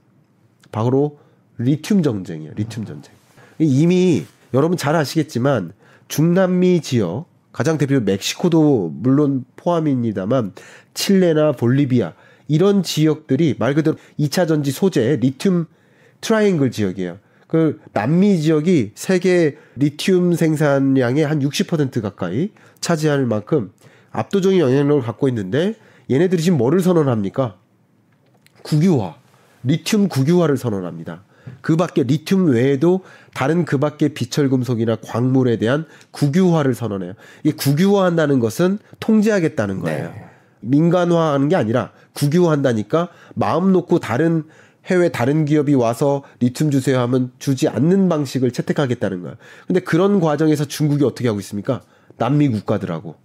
바로 0.71 1.19
리튬 1.59 2.03
전쟁이에요. 2.03 2.53
리튬 2.55 2.85
전쟁. 2.85 3.13
이미 3.59 4.25
여러분 4.55 4.77
잘 4.77 4.97
아시겠지만 4.97 5.73
중남미 6.09 6.81
지역 6.83 7.27
가장 7.53 7.79
대표 7.79 8.01
멕시코도 8.01 8.91
물론 8.95 9.45
포함입니다만 9.57 10.53
칠레나 10.95 11.53
볼리비아 11.53 12.15
이런 12.49 12.83
지역들이 12.83 13.57
말 13.59 13.75
그대로 13.75 13.97
2차 14.19 14.49
전지 14.49 14.73
소재 14.73 15.17
리튬 15.17 15.67
트라이앵글 16.21 16.71
지역이에요. 16.71 17.19
그 17.47 17.81
남미 17.93 18.41
지역이 18.41 18.93
세계 18.95 19.59
리튬 19.77 20.35
생산량의 20.35 21.27
한 21.27 21.41
60% 21.41 22.01
가까이 22.01 22.51
차지할 22.81 23.27
만큼 23.27 23.73
압도적인 24.11 24.59
영향력을 24.59 25.03
갖고 25.03 25.29
있는데 25.29 25.75
얘네들이 26.11 26.43
지금 26.43 26.59
뭐를 26.59 26.81
선언합니까? 26.81 27.57
국유화, 28.63 29.17
리튬 29.65 30.09
국유화를 30.09 30.57
선언합니다. 30.57 31.23
그 31.61 31.77
밖에 31.77 32.03
리튬 32.03 32.47
외에도 32.47 33.01
다른 33.35 33.65
그 33.65 33.79
밖에 33.79 34.09
비철금속이나 34.09 34.97
광물에 34.97 35.59
대한 35.59 35.87
국유화를 36.11 36.75
선언해요. 36.75 37.15
이 37.45 37.53
국유화한다는 37.53 38.41
것은 38.41 38.79
통제하겠다는 39.01 39.81
거예요. 39.81 40.09
네. 40.09 40.25
민간화하는 40.61 41.49
게 41.49 41.57
아니라 41.57 41.91
국유화한다니까 42.15 43.09
마음 43.35 43.73
놓고 43.73 43.99
다른 43.99 44.45
해외 44.87 45.11
다른 45.11 45.45
기업이 45.45 45.75
와서 45.75 46.23
리튬 46.41 46.71
주세요 46.71 46.99
하면 47.01 47.33
주지 47.39 47.69
않는 47.69 48.09
방식을 48.09 48.51
채택하겠다는 48.51 49.23
거예요. 49.23 49.37
근데 49.67 49.81
그런 49.81 50.21
과정에서 50.21 50.65
중국이 50.65 51.05
어떻게 51.05 51.29
하고 51.29 51.41
있습니까? 51.41 51.83
남미 52.17 52.49
국가들하고 52.49 53.17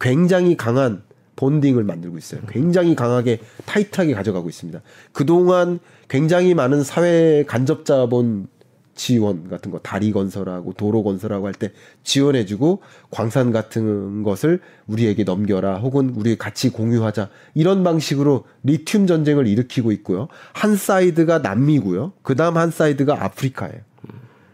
굉장히 0.00 0.56
강한 0.56 1.02
본딩을 1.40 1.84
만들고 1.84 2.18
있어요. 2.18 2.42
굉장히 2.48 2.94
강하게 2.94 3.40
타이트하게 3.64 4.12
가져가고 4.12 4.50
있습니다. 4.50 4.82
그동안 5.12 5.80
굉장히 6.08 6.52
많은 6.52 6.84
사회 6.84 7.44
간접 7.46 7.86
자본 7.86 8.46
지원 8.94 9.48
같은 9.48 9.70
거 9.70 9.78
다리 9.78 10.12
건설하고 10.12 10.74
도로 10.74 11.02
건설하고 11.02 11.46
할 11.46 11.54
때 11.54 11.72
지원해주고 12.02 12.82
광산 13.10 13.52
같은 13.52 14.22
것을 14.22 14.60
우리에게 14.86 15.24
넘겨라 15.24 15.78
혹은 15.78 16.12
우리 16.14 16.36
같이 16.36 16.68
공유하자 16.68 17.30
이런 17.54 17.82
방식으로 17.84 18.44
리튬 18.62 19.06
전쟁을 19.06 19.46
일으키고 19.46 19.92
있고요. 19.92 20.28
한 20.52 20.76
사이드가 20.76 21.38
남미고요. 21.38 22.12
그 22.22 22.36
다음 22.36 22.58
한 22.58 22.70
사이드가 22.70 23.24
아프리카예요. 23.24 23.80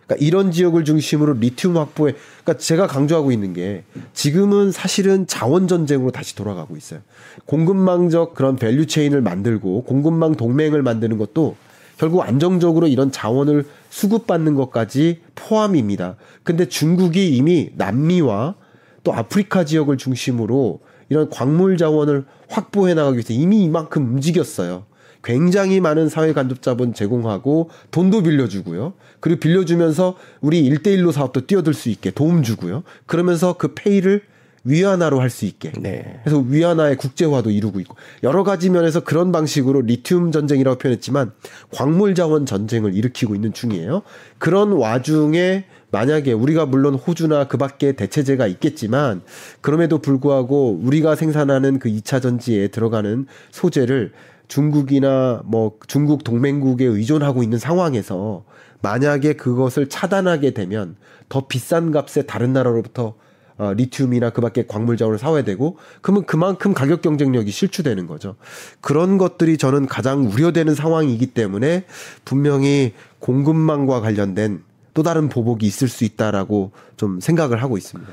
그러니까 0.06 0.24
이런 0.24 0.52
지역을 0.52 0.84
중심으로 0.84 1.34
리튬 1.34 1.76
확보에 1.76 2.14
그러니까 2.42 2.58
제가 2.58 2.86
강조하고 2.86 3.32
있는 3.32 3.52
게 3.52 3.84
지금은 4.14 4.70
사실은 4.72 5.26
자원 5.26 5.66
전쟁으로 5.68 6.12
다시 6.12 6.36
돌아가고 6.36 6.76
있어요. 6.76 7.00
공급망적 7.44 8.34
그런 8.34 8.56
value 8.56 8.86
chain을 8.86 9.20
만들고 9.20 9.84
공급망 9.84 10.36
동맹을 10.36 10.82
만드는 10.82 11.18
것도 11.18 11.56
결국 11.98 12.22
안정적으로 12.22 12.86
이런 12.86 13.10
자원을 13.10 13.64
수급받는 13.90 14.54
것까지 14.54 15.20
포함입니다. 15.34 16.16
근데 16.42 16.68
중국이 16.68 17.36
이미 17.36 17.70
남미와 17.74 18.54
또 19.02 19.14
아프리카 19.14 19.64
지역을 19.64 19.96
중심으로 19.96 20.80
이런 21.08 21.30
광물 21.30 21.78
자원을 21.78 22.24
확보해 22.48 22.94
나가기 22.94 23.16
위해서 23.16 23.32
이미 23.32 23.62
이만큼 23.62 24.04
움직였어요. 24.04 24.84
굉장히 25.22 25.80
많은 25.80 26.08
사회 26.08 26.32
간접 26.32 26.62
자본 26.62 26.94
제공하고 26.94 27.70
돈도 27.90 28.22
빌려주고요. 28.22 28.94
그리고 29.20 29.40
빌려주면서 29.40 30.16
우리 30.40 30.60
일대일로 30.60 31.12
사업도 31.12 31.46
뛰어들 31.46 31.74
수 31.74 31.88
있게 31.88 32.10
도움 32.10 32.42
주고요. 32.42 32.82
그러면서 33.06 33.54
그 33.54 33.74
페이를 33.74 34.22
위안화로 34.66 35.20
할 35.20 35.30
수 35.30 35.44
있게. 35.44 35.72
네. 35.78 36.20
그래서 36.24 36.38
위안화의 36.40 36.96
국제화도 36.96 37.50
이루고 37.50 37.80
있고 37.80 37.96
여러 38.22 38.42
가지 38.42 38.68
면에서 38.68 39.00
그런 39.00 39.30
방식으로 39.32 39.82
리튬 39.82 40.32
전쟁이라고 40.32 40.78
표현했지만 40.78 41.32
광물 41.72 42.14
자원 42.14 42.46
전쟁을 42.46 42.94
일으키고 42.94 43.34
있는 43.34 43.52
중이에요. 43.52 44.02
그런 44.38 44.72
와중에 44.72 45.64
만약에 45.90 46.32
우리가 46.32 46.66
물론 46.66 46.94
호주나 46.94 47.46
그 47.46 47.56
밖에 47.58 47.92
대체제가 47.92 48.46
있겠지만 48.48 49.22
그럼에도 49.60 49.98
불구하고 49.98 50.78
우리가 50.82 51.14
생산하는 51.14 51.78
그 51.78 51.88
2차 51.88 52.20
전지에 52.20 52.68
들어가는 52.68 53.26
소재를 53.52 54.12
중국이나 54.48 55.42
뭐 55.44 55.78
중국 55.86 56.24
동맹국에 56.24 56.84
의존하고 56.84 57.42
있는 57.42 57.58
상황에서 57.58 58.44
만약에 58.82 59.34
그것을 59.34 59.88
차단하게 59.88 60.52
되면 60.52 60.96
더 61.28 61.46
비싼 61.46 61.90
값에 61.90 62.22
다른 62.22 62.52
나라로부터 62.52 63.14
어, 63.58 63.72
리튬이나 63.72 64.30
그 64.30 64.42
밖에 64.42 64.66
광물 64.66 64.98
자원을 64.98 65.18
사와야 65.18 65.42
되고 65.42 65.78
그러면 66.02 66.26
그만큼 66.26 66.74
가격 66.74 67.00
경쟁력이 67.00 67.50
실추되는 67.50 68.06
거죠. 68.06 68.36
그런 68.82 69.16
것들이 69.16 69.56
저는 69.56 69.86
가장 69.86 70.26
우려되는 70.26 70.74
상황이기 70.74 71.28
때문에 71.28 71.86
분명히 72.24 72.92
공급망과 73.18 74.02
관련된 74.02 74.62
또 74.92 75.02
다른 75.02 75.28
보복이 75.28 75.66
있을 75.66 75.88
수 75.88 76.04
있다라고 76.04 76.72
좀 76.96 77.20
생각을 77.20 77.62
하고 77.62 77.78
있습니다. 77.78 78.12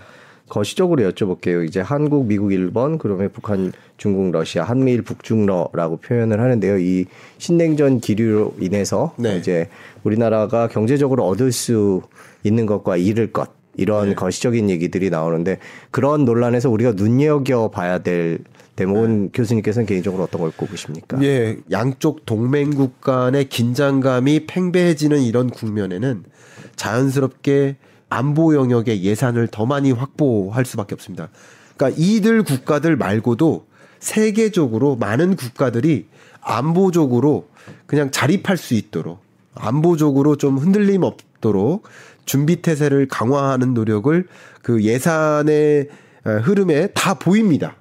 거시적으로 0.54 1.02
여쭤볼게요. 1.10 1.66
이제 1.68 1.82
한국, 1.82 2.28
미국, 2.28 2.54
일본, 2.54 3.00
그러면 3.00 3.32
북한, 3.34 3.74
중국, 3.98 4.32
러시아, 4.32 4.64
한미일 4.64 5.02
북중러라고 5.02 5.98
표현을 5.98 6.40
하는데요. 6.40 6.78
이 6.78 7.06
신냉전 7.40 8.00
기류로 8.00 8.54
인해서 8.60 9.16
네. 9.18 9.38
이제 9.38 9.68
우리나라가 10.04 10.68
경제적으로 10.68 11.26
얻을 11.26 11.52
수 11.52 12.04
있는 12.44 12.68
것과 12.68 12.98
잃을 12.98 13.32
것 13.32 13.50
이런 13.76 14.10
네. 14.10 14.16
거시적인 14.16 14.70
얘기들이 14.70 15.10
나오는데 15.10 15.58
그런 15.90 16.24
논란에서 16.24 16.70
우리가 16.70 16.92
눈여겨 16.92 17.72
봐야 17.72 17.98
될 17.98 18.38
대목은 18.76 19.32
교수님께서는 19.34 19.88
개인적으로 19.88 20.22
어떤 20.22 20.42
걸 20.42 20.52
꼽으십니까? 20.52 21.24
예, 21.24 21.58
양쪽 21.72 22.28
동맹국 22.28 23.02
간의 23.02 23.50
긴장감이 23.50 24.46
팽배해지는 24.46 25.20
이런 25.22 25.50
국면에는 25.50 26.24
자연스럽게 26.76 27.78
안보 28.14 28.54
영역의 28.54 29.04
예산을 29.04 29.48
더 29.48 29.66
많이 29.66 29.92
확보할 29.92 30.66
수밖에 30.66 30.94
없습니다. 30.94 31.30
그러니까 31.76 32.00
이들 32.00 32.44
국가들 32.44 32.96
말고도 32.96 33.66
세계적으로 34.00 34.96
많은 34.96 35.36
국가들이 35.36 36.08
안보적으로 36.42 37.48
그냥 37.88 38.12
자립할 38.12 38.58
수 38.58 38.76
있도록 38.76 39.20
안보적으로 39.56 40.36
좀 40.36 40.58
흔들림 40.58 41.04
없도록 41.04 41.88
준비 42.26 42.62
태세를 42.62 43.08
강화하는 43.08 43.74
노력을 43.74 44.28
그 44.62 44.84
예산의 44.84 45.90
어, 46.26 46.30
흐름에 46.44 46.88
다 46.94 47.16
보입니다. 47.16 47.76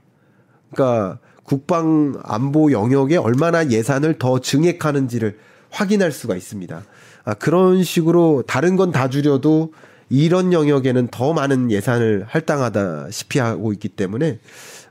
그러니까 0.72 1.18
국방 1.44 2.14
안보 2.24 2.72
영역에 2.72 3.16
얼마나 3.16 3.68
예산을 3.68 4.18
더 4.18 4.38
증액하는지를 4.38 5.38
확인할 5.70 6.10
수가 6.10 6.36
있습니다. 6.36 6.82
아, 7.24 7.34
그런 7.34 7.84
식으로 7.84 8.42
다른 8.46 8.76
건 8.76 8.90
다 8.90 9.08
줄여도 9.08 9.72
이런 10.12 10.52
영역에는 10.52 11.08
더 11.10 11.32
많은 11.32 11.70
예산을 11.70 12.26
할당하다시피 12.28 13.38
하고 13.38 13.72
있기 13.72 13.88
때문에 13.88 14.40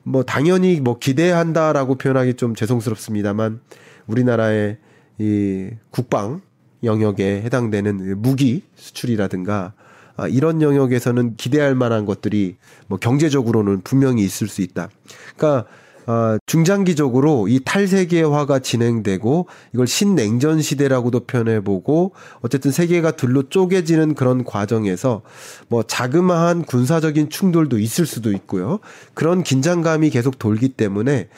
뭐 0.02 0.24
당연히 0.24 0.80
뭐 0.82 0.98
기대한다라고 0.98 1.96
표현하기 1.96 2.34
좀 2.34 2.56
죄송스럽습니다만 2.56 3.60
우리나라의 4.08 4.78
이 5.20 5.70
국방 5.92 6.42
영역에 6.84 7.44
해당되는 7.44 8.20
무기 8.20 8.64
수출이라든가 8.76 9.74
아, 10.18 10.28
이런 10.28 10.64
영역에서는 10.64 11.36
기대할 11.36 11.76
만한 11.76 12.06
것들이 12.06 12.56
뭐 12.88 12.98
경제적으로는 12.98 13.82
분명히 13.82 14.24
있을 14.24 14.48
수 14.48 14.64
있다. 14.64 14.90
그러니까 15.38 15.70
어, 16.08 16.38
중장기적으로 16.46 17.48
이 17.48 17.60
탈세계화가 17.64 18.60
진행되고 18.60 19.48
이걸 19.74 19.88
신냉전 19.88 20.62
시대라고도 20.62 21.22
표현해보고 21.22 22.14
어쨌든 22.42 22.72
세계가 22.72 23.12
둘로 23.12 23.50
쪼개지는 23.50 24.16
그런 24.16 24.44
과정에서 24.44 25.22
뭐 25.68 25.84
자그마한 25.84 26.64
군사적인 26.64 27.30
충돌도 27.30 27.80
있을 27.80 28.06
수도 28.06 28.32
있고요. 28.32 28.80
그런 29.14 29.44
긴장감이 29.44 30.10
계속 30.10 30.40
돌기 30.40 30.70
때문에 30.70 31.30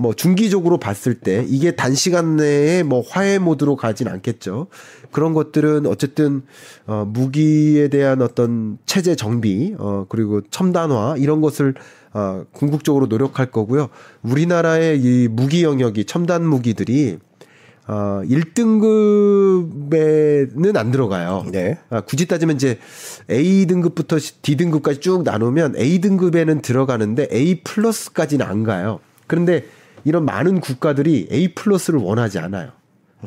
뭐 0.00 0.14
중기적으로 0.14 0.78
봤을 0.78 1.14
때 1.14 1.44
이게 1.48 1.72
단시간 1.72 2.36
내에 2.36 2.82
뭐 2.82 3.02
화해 3.06 3.38
모드로 3.38 3.76
가진 3.76 4.08
않겠죠. 4.08 4.68
그런 5.10 5.34
것들은 5.34 5.86
어쨌든 5.86 6.42
어 6.86 7.04
무기에 7.06 7.88
대한 7.88 8.22
어떤 8.22 8.78
체제 8.86 9.14
정비 9.14 9.74
어 9.78 10.06
그리고 10.08 10.40
첨단화 10.50 11.16
이런 11.18 11.40
것을 11.40 11.74
어, 12.14 12.44
궁극적으로 12.52 13.06
노력할 13.06 13.50
거고요. 13.50 13.88
우리나라의 14.22 15.00
이 15.00 15.28
무기 15.30 15.64
영역이 15.64 16.04
첨단 16.04 16.46
무기들이 16.46 17.18
어, 17.88 18.20
1등급에는 18.24 20.76
안 20.76 20.92
들어가요. 20.92 21.44
네. 21.50 21.78
아, 21.90 22.00
굳이 22.00 22.26
따지면 22.26 22.56
이제 22.56 22.78
A 23.30 23.66
등급부터 23.66 24.18
D 24.42 24.56
등급까지 24.56 25.00
쭉 25.00 25.22
나누면 25.24 25.76
A 25.76 26.00
등급에는 26.00 26.62
들어가는데 26.62 27.28
A 27.32 27.62
플러스까지는 27.62 28.46
안 28.46 28.62
가요. 28.62 29.00
그런데 29.26 29.64
이런 30.04 30.24
많은 30.24 30.60
국가들이 30.60 31.28
A 31.32 31.54
플러스를 31.54 31.98
원하지 32.00 32.38
않아요. 32.38 32.70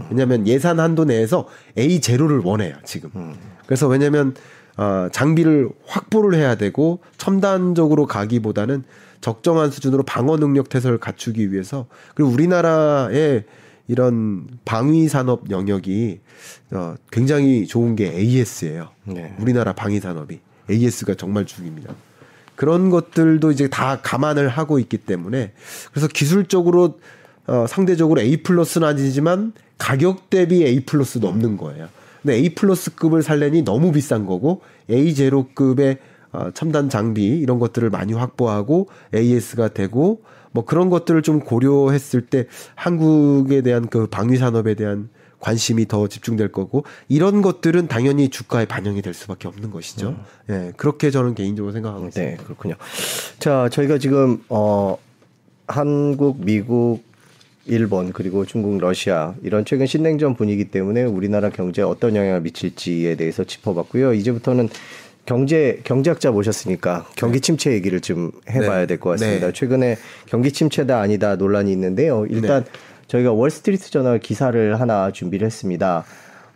왜냐하면 0.09 0.45
예산 0.45 0.77
한도 0.79 1.05
내에서 1.05 1.47
A 1.77 2.01
제로를 2.01 2.39
원해요 2.39 2.75
지금. 2.83 3.09
그래서 3.65 3.87
왜냐하면 3.87 4.35
어, 4.77 5.07
장비를 5.11 5.69
확보를 5.85 6.37
해야 6.37 6.55
되고 6.55 6.99
첨단적으로 7.17 8.07
가기보다는 8.07 8.83
적정한 9.21 9.71
수준으로 9.71 10.03
방어 10.03 10.37
능력 10.37 10.69
태세를 10.69 10.97
갖추기 10.97 11.51
위해서 11.51 11.87
그리고 12.13 12.31
우리나라의 12.31 13.45
이런 13.87 14.47
방위 14.65 15.07
산업 15.07 15.49
영역이 15.49 16.19
어, 16.71 16.95
굉장히 17.11 17.67
좋은 17.67 17.95
게 17.95 18.11
AS예요. 18.11 18.89
네. 19.05 19.35
우리나라 19.39 19.73
방위 19.73 19.99
산업이 19.99 20.39
AS가 20.69 21.15
정말 21.15 21.45
중입니다. 21.45 21.93
그런 22.55 22.89
것들도 22.89 23.51
이제 23.51 23.67
다 23.67 23.99
감안을 24.01 24.47
하고 24.47 24.79
있기 24.79 24.97
때문에 24.97 25.53
그래서 25.91 26.07
기술적으로 26.07 26.99
어, 27.47 27.65
상대적으로 27.67 28.21
A 28.21 28.43
플러스는 28.43 28.87
아니지만 28.87 29.53
가격 29.77 30.29
대비 30.29 30.65
A 30.65 30.81
플러스도 30.85 31.27
없는 31.27 31.57
거예요. 31.57 31.89
근데 32.25 32.37
A 32.37 32.55
플러스급을 32.55 33.21
살려니 33.21 33.61
너무 33.61 33.91
비싼 33.91 34.25
거고 34.25 34.61
A 34.89 35.13
제로급의 35.13 35.99
어, 36.31 36.49
첨단 36.55 36.89
장비 36.89 37.27
이런 37.27 37.59
것들을 37.59 37.91
많이 37.91 38.13
확보하고 38.13 38.87
AS가 39.13 39.69
되고 39.69 40.23
뭐 40.51 40.65
그런 40.65 40.89
것들을 40.89 41.21
좀 41.21 41.39
고려했을 41.39 42.21
때 42.21 42.47
한국에 42.73 43.61
대한 43.61 43.87
그 43.87 44.07
방위 44.07 44.37
산업에 44.37 44.73
대한 44.73 45.09
관심이 45.39 45.87
더 45.87 46.07
집중될 46.07 46.51
거고 46.51 46.83
이런 47.07 47.43
것들은 47.43 47.87
당연히 47.87 48.29
주가에 48.29 48.65
반영이 48.65 49.03
될 49.03 49.13
수밖에 49.13 49.47
없는 49.47 49.69
것이죠. 49.69 50.17
예, 50.49 50.73
그렇게 50.75 51.11
저는 51.11 51.35
개인적으로 51.35 51.71
생각하고 51.73 52.07
있습니다. 52.07 52.37
네, 52.37 52.43
그렇군요. 52.43 52.73
자, 53.37 53.69
저희가 53.69 53.99
지금 53.99 54.41
어 54.49 54.97
한국, 55.67 56.43
미국, 56.43 57.03
일본 57.67 58.13
그리고 58.13 58.45
중국, 58.45 58.77
러시아 58.79 59.33
이런 59.43 59.65
최근 59.65 59.85
신냉전 59.85 60.35
분위기 60.35 60.65
때문에 60.65 61.03
우리나라 61.03 61.49
경제에 61.49 61.83
어떤 61.83 62.15
영향을 62.15 62.41
미칠지에 62.41 63.15
대해서 63.15 63.43
짚어봤고요. 63.43 64.13
이제부터는 64.13 64.69
경제 65.25 65.79
경제학자 65.83 66.29
모셨으니까 66.31 67.07
경기 67.15 67.41
침체 67.41 67.71
얘기를 67.71 67.99
좀 67.99 68.31
해봐야 68.49 68.81
네. 68.81 68.85
될것 68.87 69.13
같습니다. 69.13 69.47
네. 69.47 69.53
최근에 69.53 69.97
경기 70.27 70.51
침체다 70.51 70.99
아니다 70.99 71.35
논란이 71.35 71.71
있는데요. 71.71 72.25
일단 72.29 72.63
저희가 73.07 73.31
월스트리트 73.33 73.89
저널 73.89 74.19
기사를 74.19 74.79
하나 74.79 75.11
준비를 75.11 75.45
했습니다. 75.45 76.05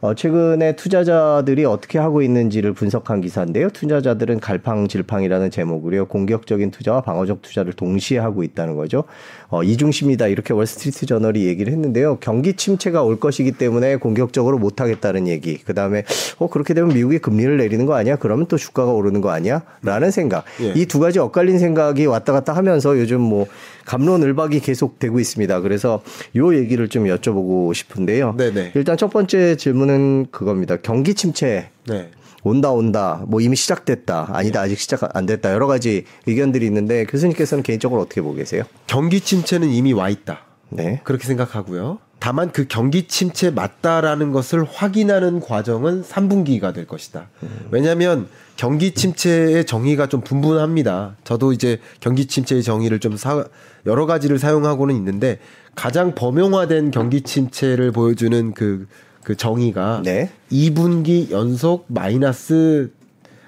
어, 0.02 0.14
최근에 0.14 0.78
투자자들이 0.78 1.66
어떻게 1.66 2.00
하고 2.00 2.22
있는지를 2.22 2.72
분석한 2.74 3.20
기사인데요. 3.20 3.70
투자자들은 3.70 4.40
갈팡질팡이라는 4.40 5.52
제목으로요. 5.52 6.06
공격적인 6.06 6.72
투자와 6.72 7.02
방어적 7.02 7.42
투자를 7.42 7.74
동시에 7.74 8.18
하고 8.18 8.44
있다는 8.44 8.76
거죠. 8.76 9.04
어, 9.50 9.62
이중심이다. 9.62 10.28
이렇게 10.28 10.54
월스트리트 10.54 11.06
저널이 11.06 11.46
얘기를 11.48 11.74
했는데요. 11.74 12.18
경기 12.22 12.54
침체가 12.54 13.04
올 13.04 13.20
것이기 13.20 13.54
때문에 13.54 13.98
공격적으로 13.98 14.58
못 14.58 14.80
하겠다는 14.80 15.28
얘기. 15.28 15.58
그 15.58 15.74
다음에, 15.74 16.06
어, 16.38 16.50
그렇게 16.50 16.74
되면 16.74 16.94
미국이 16.94 17.20
금리를 17.20 17.58
내리는 17.58 17.86
거 17.86 17.96
아니야? 17.96 18.16
그러면 18.16 18.46
또 18.48 18.58
주가가 18.58 18.94
오르는 18.94 19.20
거 19.20 19.32
아니야? 19.32 19.64
라는 19.82 20.12
생각. 20.12 20.46
예. 20.62 20.74
이두 20.76 21.00
가지 21.00 21.20
엇갈린 21.20 21.60
생각이 21.60 22.06
왔다 22.06 22.32
갔다 22.32 22.54
하면서 22.54 22.98
요즘 22.98 23.20
뭐 23.20 23.48
감론을박이 23.90 24.60
계속되고 24.60 25.20
있습니다. 25.20 25.62
그래서 25.62 26.04
요 26.36 26.56
얘기를 26.56 26.90
좀 26.90 27.06
여쭤보고 27.06 27.74
싶은데요. 27.74 28.36
네네. 28.38 28.74
일단 28.76 28.98
첫 28.98 29.10
번째 29.10 29.56
질문은 29.56 30.28
그겁니다. 30.30 30.78
경기 30.78 31.16
침체 31.16 31.72
네. 31.88 32.12
온다 32.44 32.70
온다 32.70 33.24
뭐 33.28 33.42
이미 33.42 33.56
시작됐다 33.56 34.30
아니다 34.32 34.62
아직 34.62 34.78
시작 34.78 35.16
안 35.18 35.26
됐다 35.26 35.52
여러 35.52 35.66
가지 35.66 36.06
의견들이 36.28 36.68
있는데 36.68 37.06
교수님께서는 37.06 37.64
개인적으로 37.64 38.02
어떻게 38.02 38.22
보고 38.22 38.36
계세요? 38.36 38.64
경기 38.86 39.22
침체는 39.22 39.70
이미 39.70 39.92
와 39.92 40.10
있다. 40.10 40.46
네. 40.70 41.02
그렇게 41.04 41.26
생각하고요. 41.26 41.98
다만 42.20 42.52
그 42.52 42.68
경기 42.68 43.08
침체 43.08 43.50
맞다라는 43.50 44.32
것을 44.32 44.66
확인하는 44.66 45.40
과정은 45.40 46.04
3분기가 46.04 46.76
될 46.76 46.86
것이다. 46.86 47.30
왜냐하면 47.72 48.28
경기 48.60 48.92
침체의 48.92 49.64
정의가 49.64 50.08
좀 50.08 50.20
분분합니다. 50.20 51.16
저도 51.24 51.54
이제 51.54 51.80
경기 52.02 52.26
침체의 52.26 52.62
정의를 52.62 53.00
좀 53.00 53.16
사, 53.16 53.46
여러 53.86 54.06
가지를 54.06 54.38
사용하고는 54.38 54.98
있는데 54.98 55.40
가장 55.76 56.14
범용화된 56.14 56.92
경기 56.92 57.22
침체를 57.22 57.94
보여주는 57.94 58.54
그, 58.54 58.86
그 59.24 59.38
정의가 59.38 60.02
네. 60.04 60.30
2분기 60.52 61.32
연속 61.32 61.86
마이너스 61.88 62.92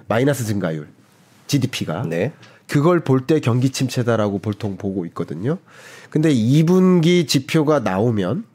마이너스 0.08 0.46
증가율 0.46 0.88
GDP가 1.48 2.06
네. 2.08 2.32
그걸 2.70 3.02
볼 3.02 3.28
때 3.28 3.42
경기 3.42 3.70
침체다라고 3.70 4.40
보통 4.40 4.78
보고 4.78 5.06
있거든요. 5.08 5.58
근데 6.10 6.34
2분기 6.34 7.28
지표가 7.28 7.80
나오면 7.82 8.46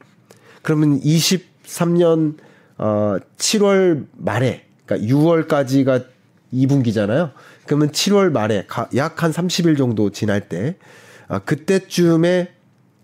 그러면 0.63 0.99
23년 1.01 2.37
어 2.79 3.17
7월 3.37 4.07
말에 4.17 4.65
그러니까 4.87 5.07
6월까지가 5.15 6.16
2분기잖아요. 6.53 7.31
그러면 7.65 7.91
7월 7.91 8.31
말에 8.31 8.65
약 8.95 9.23
한 9.23 9.31
30일 9.31 9.77
정도 9.77 10.09
지날 10.11 10.47
때 10.47 10.75
아, 11.27 11.39
그때쯤에 11.39 12.49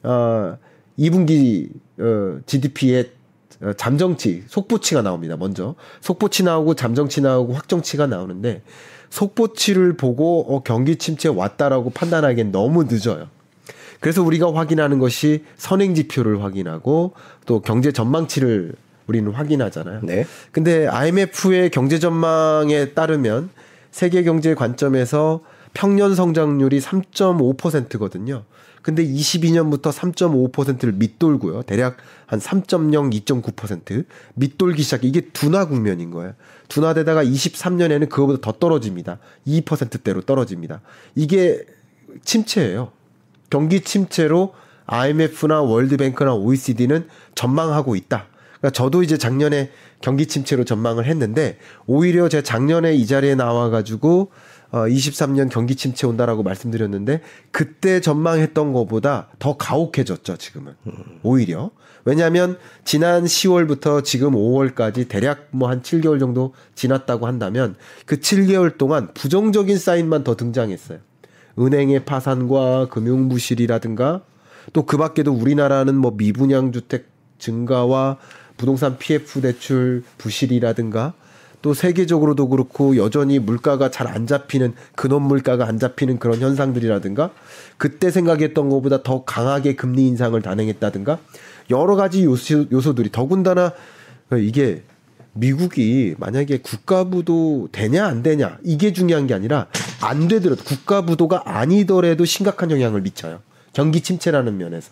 어 0.03 0.57
2분기 0.97 1.69
어 1.99 2.39
GDP의 2.45 3.11
어, 3.61 3.73
잠정치, 3.73 4.43
속보치가 4.47 5.01
나옵니다. 5.01 5.37
먼저 5.37 5.75
속보치 6.01 6.43
나오고 6.43 6.75
잠정치 6.75 7.21
나오고 7.21 7.53
확정치가 7.53 8.07
나오는데 8.07 8.61
속보치를 9.09 9.95
보고 9.95 10.45
어, 10.53 10.63
경기 10.63 10.97
침체 10.97 11.29
왔다라고 11.29 11.91
판단하기엔 11.91 12.51
너무 12.51 12.83
늦어요. 12.85 13.27
그래서 13.99 14.21
우리가 14.21 14.53
확인하는 14.53 14.99
것이 14.99 15.45
선행 15.55 15.95
지표를 15.95 16.43
확인하고 16.43 17.13
또 17.45 17.61
경제 17.61 17.93
전망치를 17.93 18.73
우리는 19.07 19.31
확인하잖아요. 19.31 20.01
네. 20.03 20.25
근데 20.51 20.87
IMF의 20.87 21.69
경제 21.71 21.99
전망에 21.99 22.93
따르면 22.93 23.49
세계 23.91 24.23
경제 24.23 24.55
관점에서 24.55 25.41
평년 25.73 26.15
성장률이 26.15 26.79
3.5%거든요. 26.79 28.43
근데 28.81 29.03
22년부터 29.05 29.93
3.5%를 29.93 30.93
밑돌고요. 30.93 31.63
대략 31.63 31.97
한 32.25 32.39
3.0, 32.39 33.13
2.9% 33.23 34.05
밑돌기 34.35 34.83
시작. 34.83 35.05
이게 35.05 35.21
둔화 35.21 35.65
국면인 35.65 36.11
거예요. 36.11 36.33
둔화되다가 36.67 37.23
23년에는 37.23 38.09
그거보다 38.09 38.41
더 38.41 38.51
떨어집니다. 38.51 39.19
2%대로 39.47 40.21
떨어집니다. 40.21 40.81
이게 41.15 41.63
침체예요. 42.25 42.91
경기 43.49 43.81
침체로 43.81 44.53
IMF나 44.85 45.61
월드뱅크나 45.61 46.33
OECD는 46.35 47.07
전망하고 47.35 47.95
있다. 47.95 48.27
그러니까 48.63 48.69
저도 48.71 49.03
이제 49.03 49.17
작년에 49.17 49.71
경기 49.99 50.25
침체로 50.25 50.63
전망을 50.63 51.05
했는데 51.05 51.57
오히려 51.85 52.29
제가 52.29 52.43
작년에 52.43 52.95
이 52.95 53.05
자리에 53.05 53.35
나와 53.35 53.69
가지고 53.69 54.31
어 54.71 54.85
23년 54.85 55.49
경기 55.49 55.75
침체 55.75 56.07
온다라고 56.07 56.43
말씀드렸는데 56.43 57.21
그때 57.51 57.99
전망했던 57.99 58.71
것보다 58.71 59.27
더 59.37 59.57
가혹해졌죠, 59.57 60.37
지금은. 60.37 60.75
오히려. 61.23 61.71
왜냐하면 62.05 62.57
지난 62.85 63.25
10월부터 63.25 64.03
지금 64.03 64.31
5월까지 64.31 65.09
대략 65.09 65.47
뭐 65.51 65.69
한 65.69 65.81
7개월 65.81 66.19
정도 66.19 66.53
지났다고 66.73 67.27
한다면 67.27 67.75
그 68.05 68.21
7개월 68.21 68.77
동안 68.77 69.13
부정적인 69.13 69.77
사인만 69.77 70.23
더 70.23 70.35
등장했어요. 70.37 70.99
은행의 71.59 72.05
파산과 72.05 72.87
금융 72.89 73.27
부실이라든가 73.27 74.23
또 74.71 74.85
그 74.85 74.95
밖에도 74.97 75.33
우리나라는 75.33 75.95
뭐 75.95 76.13
미분양 76.15 76.71
주택 76.71 77.11
증가와 77.37 78.17
부동산 78.57 78.97
PF 78.97 79.41
대출 79.41 80.03
부실이라든가 80.17 81.13
또 81.61 81.73
세계적으로도 81.73 82.49
그렇고 82.49 82.97
여전히 82.97 83.39
물가가 83.39 83.89
잘 83.89 84.07
안 84.07 84.27
잡히는 84.27 84.73
근원 84.95 85.23
물가가 85.23 85.65
안 85.65 85.79
잡히는 85.79 86.19
그런 86.19 86.39
현상들이라든가 86.39 87.31
그때 87.77 88.11
생각했던 88.11 88.69
것보다 88.69 89.01
더 89.01 89.23
강하게 89.23 89.75
금리 89.75 90.05
인상을 90.07 90.39
단행했다든가 90.41 91.19
여러 91.71 91.95
가지 91.95 92.25
요소, 92.25 92.65
요소들이 92.71 93.11
더군다나 93.11 93.71
이게 94.37 94.83
미국이 95.33 96.15
만약에 96.19 96.59
국가부도 96.59 97.69
되냐 97.71 98.05
안 98.05 98.21
되냐 98.21 98.57
이게 98.63 98.93
중요한 98.93 99.25
게 99.25 99.33
아니라 99.33 99.67
안 100.01 100.27
되더라도 100.27 100.63
국가부도가 100.63 101.43
아니더라도 101.45 102.25
심각한 102.25 102.69
영향을 102.71 103.01
미쳐요. 103.01 103.39
경기 103.71 104.01
침체라는 104.01 104.57
면에서. 104.57 104.91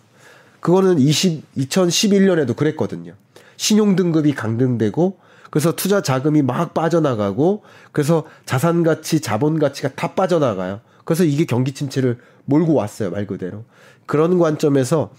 그거는 0.60 0.98
20, 0.98 1.54
2011년에도 1.56 2.56
그랬거든요. 2.56 3.14
신용 3.62 3.94
등급이 3.94 4.34
강등되고 4.34 5.18
그래서 5.52 5.70
투자 5.76 6.02
자금이 6.02 6.42
막 6.42 6.74
빠져나가고 6.74 7.62
그래서 7.92 8.24
자산 8.44 8.82
가치, 8.82 9.20
자본 9.20 9.60
가치가 9.60 9.88
다 9.90 10.14
빠져나가요. 10.14 10.80
그래서 11.04 11.22
이게 11.22 11.44
경기 11.44 11.70
침체를 11.70 12.18
몰고 12.46 12.74
왔어요, 12.74 13.12
말 13.12 13.24
그대로. 13.28 13.64
그런 14.04 14.40
관점에서 14.40 15.12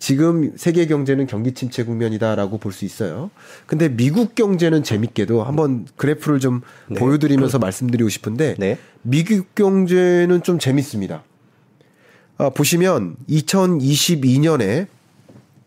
지금 0.00 0.56
세계 0.56 0.86
경제는 0.88 1.28
경기 1.28 1.52
침체 1.52 1.84
국면이다라고 1.84 2.58
볼 2.58 2.72
수 2.72 2.84
있어요. 2.84 3.30
근데 3.66 3.88
미국 3.88 4.34
경제는 4.34 4.82
재밌게도 4.82 5.44
한번 5.44 5.86
그래프를 5.94 6.40
좀 6.40 6.62
네. 6.88 6.98
보여드리면서 6.98 7.60
말씀드리고 7.60 8.08
싶은데 8.08 8.56
네. 8.58 8.76
미국 9.02 9.54
경제는 9.54 10.42
좀 10.42 10.58
재밌습니다. 10.58 11.22
아, 12.38 12.50
보시면 12.50 13.14
2022년에 13.28 14.88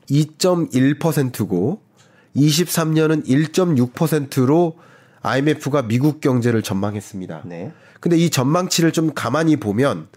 2.1%고 0.09 1.86
23년은 2.37 3.25
1.6%로 3.25 4.77
IMF가 5.21 5.81
미국 5.83 6.21
경제를 6.21 6.61
전망했습니다. 6.61 7.41
네. 7.45 7.71
근데 7.99 8.17
이 8.17 8.29
전망치를 8.29 8.91
좀 8.91 9.13
가만히 9.13 9.55
보면 9.57 10.07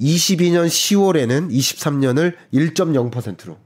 22년 0.00 0.66
10월에는 0.66 1.50
23년을 1.50 2.34
1.0%로 2.52 3.56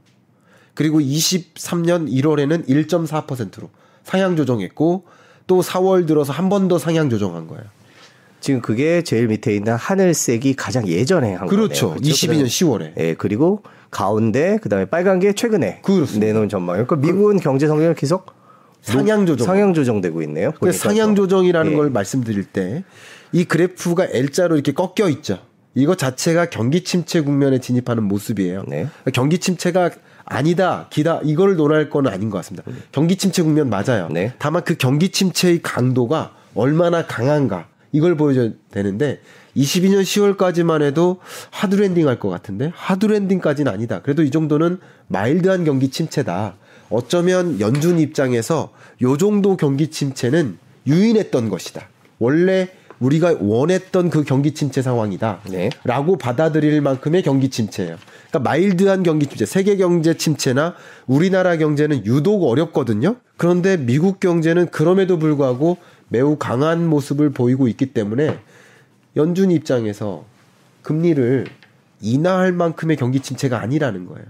그리고 0.73 0.99
23년 0.99 2.09
1월에는 2.09 2.67
1.4%로 2.67 3.69
상향 4.03 4.35
조정했고 4.35 5.05
또 5.47 5.61
4월 5.61 6.07
들어서 6.07 6.33
한 6.33 6.49
번 6.49 6.67
더 6.67 6.77
상향 6.79 7.09
조정한 7.09 7.47
거예요. 7.47 7.63
지금 8.45 8.61
그게 8.61 9.01
제일 9.01 9.27
밑에 9.27 9.55
있는 9.55 9.73
하늘색이 9.73 10.53
가장 10.55 10.87
예전에 10.87 11.33
한 11.33 11.47
그렇죠. 11.47 11.89
거네요. 11.89 12.01
그렇죠. 12.01 12.27
22년 12.27 12.45
10월에. 12.45 12.93
예, 12.99 13.13
그리고 13.15 13.63
가운데 13.89 14.57
그다음에 14.61 14.85
빨간 14.85 15.19
게 15.19 15.33
최근에 15.33 15.81
그렇습니다. 15.81 16.27
내놓은 16.27 16.47
전망이에요. 16.49 16.85
그러니까 16.85 17.07
미국은 17.07 17.39
경제 17.39 17.65
성장을 17.67 17.95
계속 17.95 18.33
상향 18.81 19.25
조정 19.25 19.47
상향 19.47 19.73
조정되고 19.73 20.21
있네요. 20.23 20.51
상향 20.71 21.15
조정이라는 21.15 21.71
예. 21.71 21.75
걸 21.75 21.89
말씀드릴 21.89 22.43
때 22.45 22.83
이 23.35 23.43
그래프가 23.43 24.07
L자로 24.11 24.55
이렇게 24.55 24.71
꺾여 24.71 25.09
있죠. 25.09 25.39
이거 25.73 25.95
자체가 25.95 26.45
경기 26.45 26.85
침체 26.85 27.19
국면에 27.19 27.59
진입하는 27.59 28.03
모습이에요. 28.03 28.63
네. 28.65 28.87
경기 29.13 29.39
침체가 29.39 29.89
아니다, 30.23 30.87
기다 30.89 31.19
이걸 31.21 31.57
논할 31.57 31.89
건 31.89 32.07
아닌 32.07 32.29
것 32.29 32.37
같습니다. 32.37 32.63
경기 32.93 33.17
침체 33.17 33.43
국면 33.43 33.69
맞아요. 33.69 34.07
네. 34.09 34.33
다만 34.39 34.63
그 34.63 34.75
경기 34.75 35.09
침체의 35.09 35.61
강도가 35.61 36.31
얼마나 36.53 37.05
강한가 37.05 37.67
이걸 37.95 38.17
보여줘야 38.17 38.49
되는데 38.71 39.21
22년 39.55 40.01
10월까지만 40.01 40.81
해도 40.81 41.19
하드랜딩 41.49 42.09
할 42.09 42.19
것 42.19 42.29
같은데 42.29 42.71
하드랜딩까지는 42.75 43.71
아니다. 43.71 44.01
그래도 44.01 44.21
이 44.21 44.31
정도는 44.31 44.79
마일드한 45.07 45.63
경기 45.63 45.89
침체다. 45.89 46.55
어쩌면 46.89 47.59
연준 47.61 47.97
입장에서 47.99 48.71
요 49.01 49.17
정도 49.17 49.55
경기 49.55 49.89
침체는 49.89 50.57
유인했던 50.87 51.49
것이다. 51.49 51.87
원래 52.19 52.69
우리가 52.99 53.35
원했던 53.39 54.09
그 54.09 54.23
경기 54.23 54.53
침체 54.53 54.81
상황이다. 54.81 55.41
네. 55.49 55.69
라고 55.83 56.17
받아들일 56.17 56.81
만큼의 56.81 57.23
경기 57.23 57.49
침체예요. 57.49 57.97
그러니까 58.29 58.39
마일드한 58.49 59.03
경기 59.03 59.27
침체, 59.27 59.45
세계 59.45 59.75
경제 59.77 60.15
침체나 60.15 60.75
우리나라 61.07 61.57
경제는 61.57 62.05
유독 62.05 62.43
어렵거든요. 62.49 63.17
그런데 63.37 63.75
미국 63.77 64.19
경제는 64.19 64.67
그럼에도 64.67 65.19
불구하고 65.19 65.77
매우 66.09 66.37
강한 66.37 66.87
모습을 66.87 67.31
보이고 67.31 67.67
있기 67.67 67.87
때문에 67.87 68.39
연준 69.15 69.51
입장에서 69.51 70.25
금리를 70.83 71.45
인하할 72.01 72.51
만큼의 72.51 72.97
경기 72.97 73.19
침체가 73.19 73.61
아니라는 73.61 74.05
거예요. 74.05 74.25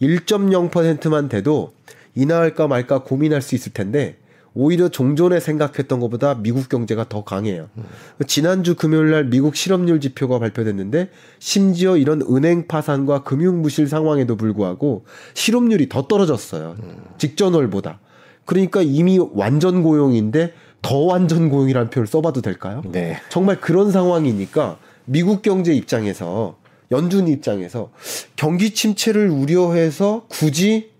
1.0%만 0.00 1.28
돼도 1.28 1.72
인하할까 2.14 2.66
말까 2.66 3.04
고민할 3.04 3.40
수 3.40 3.54
있을 3.54 3.72
텐데 3.72 4.16
오히려 4.54 4.90
종전에 4.90 5.40
생각했던 5.40 5.98
것보다 6.00 6.34
미국 6.34 6.68
경제가 6.68 7.08
더 7.08 7.24
강해요. 7.24 7.68
음. 7.78 7.84
지난주 8.26 8.74
금요일 8.74 9.10
날 9.10 9.24
미국 9.24 9.56
실업률 9.56 10.00
지표가 10.00 10.38
발표됐는데 10.38 11.08
심지어 11.38 11.96
이런 11.96 12.20
은행 12.22 12.66
파산과 12.66 13.22
금융 13.22 13.62
부실 13.62 13.88
상황에도 13.88 14.36
불구하고 14.36 15.04
실업률이 15.32 15.88
더 15.88 16.06
떨어졌어요. 16.06 16.76
음. 16.82 16.96
직전월보다. 17.16 18.00
그러니까 18.44 18.82
이미 18.82 19.18
완전 19.18 19.82
고용인데 19.82 20.52
더 20.82 20.98
완전 20.98 21.48
고용이라는 21.48 21.90
표현을 21.90 22.06
써봐도 22.06 22.42
될까요? 22.42 22.82
네. 22.90 23.18
정말 23.28 23.60
그런 23.60 23.90
상황이니까 23.90 24.78
미국 25.04 25.42
경제 25.42 25.72
입장에서 25.72 26.56
연준 26.90 27.28
입장에서 27.28 27.90
경기 28.36 28.74
침체를 28.74 29.30
우려해서 29.30 30.26
굳이 30.28 30.90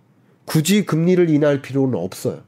굳이 0.45 0.85
금리를 0.85 1.29
인하할 1.29 1.62
필요는 1.62 1.99
없어요. 1.99 2.40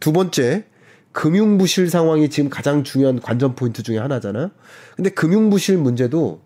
두 0.00 0.12
번째, 0.12 0.64
금융 1.12 1.58
부실 1.58 1.88
상황이 1.88 2.30
지금 2.30 2.50
가장 2.50 2.82
중요한 2.82 3.20
관전 3.20 3.54
포인트 3.54 3.82
중에 3.82 3.98
하나잖아요. 3.98 4.50
근데 4.96 5.10
금융 5.10 5.50
부실 5.50 5.76
문제도 5.78 6.40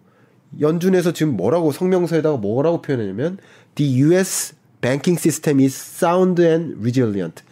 연준에서 0.61 1.13
지금 1.13 1.37
뭐라고 1.37 1.73
성명서에다가 1.73 2.37
뭐라고 2.37 2.83
표현했냐면 2.83 3.39
the 3.77 4.01
US 4.03 4.55
banking 4.81 5.19
system 5.19 5.61
is 5.61 5.75
sound 5.75 6.43
and 6.43 6.77
resilient. 6.79 7.43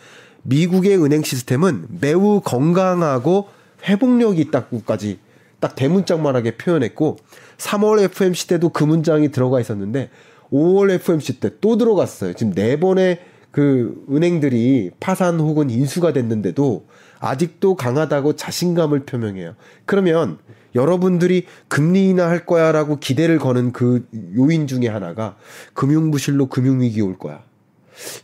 미국의 0.45 1.03
은행 1.03 1.23
시스템은 1.23 1.87
매우 2.01 2.41
건강하고 2.41 3.49
회복력이 3.85 4.41
있다고까지 4.43 5.19
딱 5.61 5.75
대문짝만하게 5.75 6.57
표현했고 6.57 7.17
3월 7.59 8.03
FMC 8.03 8.49
때도 8.49 8.69
그 8.71 8.85
문장이 8.85 9.31
들어가 9.31 9.61
있었는데 9.61 10.11
5월 10.53 10.91
FMC 10.91 11.41
때 11.41 11.51
또 11.61 11.77
들어갔어요. 11.77 12.35
지금 12.35 12.53
네 12.55 12.79
번의 12.79 13.21
그 13.51 14.05
은행들이 14.11 14.91
파산 15.01 15.41
혹은 15.41 15.71
인수가 15.71 16.13
됐는데도 16.13 16.87
아직도 17.21 17.77
강하다고 17.77 18.37
자신감을 18.37 19.05
표명해요. 19.07 19.55
그러면 19.87 20.39
여러분들이 20.75 21.47
금리 21.69 22.09
인하할 22.09 22.47
거야라고 22.47 22.99
기대를 22.99 23.39
거는 23.39 23.73
그 23.73 24.07
요인 24.37 24.67
중에 24.67 24.89
하나가 24.89 25.37
금융 25.73 26.11
부실로 26.11 26.49
금융 26.49 26.81
위기 26.81 27.01
올 27.01 27.17
거야. 27.17 27.43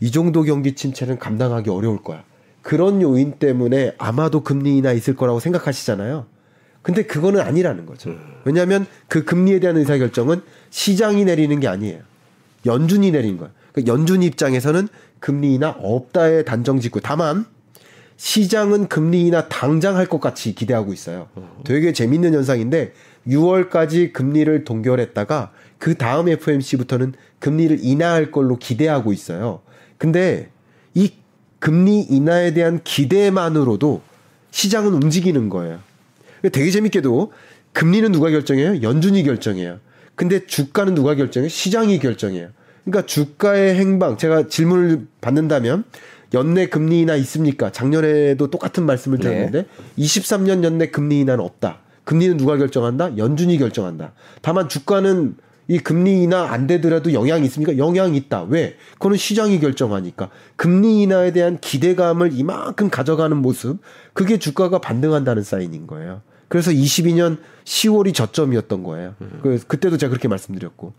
이 0.01 0.11
정도 0.11 0.43
경기 0.43 0.75
침체는 0.75 1.19
감당하기 1.19 1.71
어려울 1.71 2.03
거야. 2.03 2.25
그런 2.63 3.01
요인 3.03 3.33
때문에 3.39 3.95
아마도 3.99 4.43
금리 4.43 4.77
인하 4.77 4.93
있을 4.93 5.17
거라고 5.17 5.41
생각하시잖아요. 5.41 6.27
근데 6.83 7.05
그거는 7.05 7.41
아니라는 7.41 7.87
거죠. 7.87 8.15
왜냐하면 8.45 8.87
그 9.09 9.25
금리에 9.25 9.61
대한 9.61 9.77
의사 9.77 9.99
결정은 9.99 10.41
시장이 10.71 11.25
내리는 11.25 11.59
게 11.61 11.69
아니에요. 11.69 12.01
연준이 12.67 13.11
내린 13.11 13.37
거예요. 13.37 13.53
그러니까 13.73 13.93
연준 13.93 14.23
입장에서는 14.23 14.89
금리 15.21 15.55
인하 15.55 15.71
없다의 15.79 16.45
단정 16.45 16.81
짓고 16.81 17.01
다만 17.01 17.45
시장은 18.17 18.89
금리 18.89 19.27
인하 19.27 19.49
당장 19.49 19.97
할 19.97 20.07
것 20.07 20.21
같이 20.21 20.55
기대하고 20.55 20.93
있어요. 20.93 21.29
되게 21.65 21.93
재밌는 21.93 22.35
현상인데 22.35 22.93
6월까지 23.27 24.13
금리를 24.13 24.65
동결했다가 24.65 25.53
그 25.81 25.95
다음 25.97 26.29
FMC부터는 26.29 27.15
금리를 27.41 27.79
인하할 27.81 28.31
걸로 28.31 28.59
기대하고 28.59 29.15
있어요. 29.15 29.63
근데 29.97 30.51
이 30.95 31.11
금리 31.59 32.03
인하에 32.03 32.53
대한 32.53 32.81
기대만으로도 32.85 34.03
시장은 34.51 34.93
움직이는 34.93 35.49
거예요. 35.49 35.81
되게 36.53 36.71
재밌게도 36.71 37.33
금리는 37.73 38.13
누가 38.13 38.29
결정해요? 38.29 38.83
연준이 38.83 39.23
결정해요. 39.23 39.79
근데 40.15 40.47
주가는 40.47 40.95
누가 40.95 41.15
결정해요? 41.15 41.49
시장이 41.49 41.99
결정해요. 41.99 42.49
그러니까 42.85 43.07
주가의 43.07 43.75
행방 43.77 44.19
제가 44.19 44.49
질문을 44.49 45.07
받는다면 45.23 45.85
연내 46.35 46.67
금리 46.67 47.01
인하 47.01 47.17
있습니까? 47.17 47.73
작년에도 47.73 48.51
똑같은 48.51 48.85
말씀을 48.85 49.19
네. 49.19 49.23
드렸는데 49.25 49.63
네. 49.63 50.05
23년 50.05 50.63
연내 50.63 50.91
금리 50.91 51.21
인하는 51.21 51.43
없다. 51.43 51.79
금리는 52.05 52.37
누가 52.37 52.59
결정한다? 52.59 53.17
연준이 53.17 53.57
결정한다. 53.57 54.13
다만 54.43 54.69
주가는 54.69 55.37
이 55.71 55.79
금리 55.79 56.25
인하 56.25 56.51
안 56.51 56.67
되더라도 56.67 57.13
영향이 57.13 57.47
있습니까? 57.47 57.79
영향이 57.79 58.17
있다. 58.17 58.43
왜? 58.43 58.77
그거는 58.95 59.17
시장이 59.17 59.61
결정하니까. 59.61 60.29
금리 60.57 61.03
인하에 61.03 61.33
대한 61.33 61.61
기대감을 61.61 62.33
이만큼 62.33 62.91
가져가는 62.91 63.37
모습, 63.37 63.79
그게 64.13 64.37
주가가 64.37 64.81
반등한다는 64.81 65.45
사인인 65.45 65.87
거예요. 65.87 66.23
그래서 66.49 66.73
22년 66.73 67.39
10월이 67.63 68.13
저점이었던 68.15 68.83
거예요. 68.83 69.15
그, 69.43 69.61
그때도 69.65 69.97
제가 69.97 70.11
그렇게 70.11 70.27
말씀드렸고. 70.27 70.93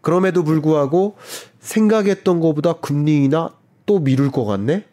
그럼에도 0.00 0.44
불구하고 0.44 1.16
생각했던 1.58 2.38
것보다 2.38 2.74
금리 2.74 3.24
인하 3.24 3.50
또 3.84 3.98
미룰 3.98 4.30
것 4.30 4.44
같네? 4.44 4.84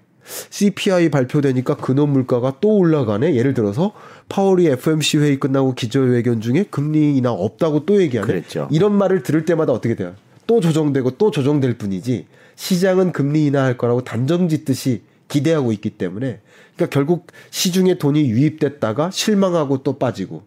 CPI 0.50 1.10
발표되니까 1.10 1.78
근원 1.78 2.10
물가가 2.10 2.58
또 2.62 2.78
올라가네. 2.78 3.36
예를 3.36 3.54
들어서 3.54 3.94
파월이 4.30 4.68
FMC 4.68 5.20
회의 5.20 5.40
끝나고 5.40 5.76
기조회견 5.76 6.42
중에 6.42 6.66
금리 6.70 7.16
인하 7.18 7.32
없다고 7.32 7.86
또 7.86 8.02
얘기하네. 8.02 8.28
그랬죠. 8.28 8.68
이런 8.72 8.94
말을 8.94 9.24
들을 9.24 9.46
때마다 9.46 9.72
어떻게 9.72 9.96
돼요? 9.96 10.16
또 10.48 10.60
조정되고 10.60 11.12
또 11.12 11.32
조정될 11.32 11.78
뿐이지 11.78 12.28
시장은 12.56 13.12
금리 13.12 13.46
인하할 13.46 13.78
거라고 13.78 14.04
단정 14.04 14.48
짓듯이 14.50 15.02
기대하고 15.28 15.72
있기 15.74 15.92
때문에 15.92 16.40
그러니까 16.76 16.94
결국 16.94 17.28
시중에 17.50 17.98
돈이 17.98 18.30
유입됐다가 18.30 19.12
실망하고 19.12 19.84
또 19.84 19.98
빠지고 19.98 20.44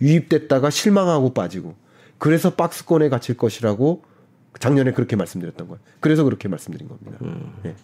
유입됐다가 0.00 0.70
실망하고 0.70 1.34
빠지고 1.34 1.74
그래서 2.18 2.54
박스권에 2.54 3.08
갇힐 3.08 3.36
것이라고 3.36 4.02
작년에 4.58 4.92
그렇게 4.92 5.16
말씀드렸던 5.16 5.68
거예요. 5.68 5.80
그래서 6.00 6.22
그렇게 6.24 6.48
말씀드린 6.48 6.88
겁니다. 6.88 7.18
음. 7.22 7.52
네. 7.62 7.74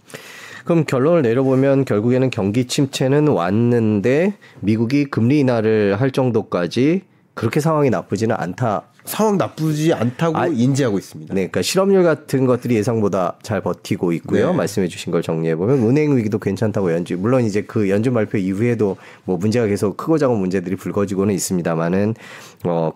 그럼 0.64 0.84
결론을 0.84 1.22
내려보면 1.22 1.84
결국에는 1.84 2.30
경기 2.30 2.66
침체는 2.66 3.28
왔는데 3.28 4.34
미국이 4.60 5.04
금리 5.04 5.40
인하를 5.40 6.00
할 6.00 6.10
정도까지 6.10 7.02
그렇게 7.34 7.60
상황이 7.60 7.90
나쁘지는 7.90 8.36
않다. 8.36 8.84
상황 9.04 9.38
나쁘지 9.38 9.94
않다고 9.94 10.36
아, 10.36 10.46
인지하고 10.46 10.98
있습니다. 10.98 11.32
네, 11.32 11.40
그러니까 11.40 11.62
실업률 11.62 12.02
같은 12.02 12.46
것들이 12.46 12.74
예상보다 12.76 13.38
잘 13.42 13.60
버티고 13.62 14.12
있고요. 14.12 14.50
네. 14.50 14.56
말씀해주신 14.56 15.10
걸 15.10 15.22
정리해 15.22 15.56
보면 15.56 15.78
은행 15.78 16.16
위기도 16.16 16.38
괜찮다고 16.38 16.92
연주. 16.92 17.16
물론 17.16 17.44
이제 17.44 17.62
그 17.62 17.88
연준 17.88 18.12
발표 18.14 18.36
이후에도 18.36 18.96
뭐 19.24 19.36
문제가 19.38 19.66
계속 19.66 19.96
크고 19.96 20.18
작은 20.18 20.36
문제들이 20.36 20.76
불거지고는 20.76 21.34
있습니다만은 21.34 22.14
어 22.64 22.92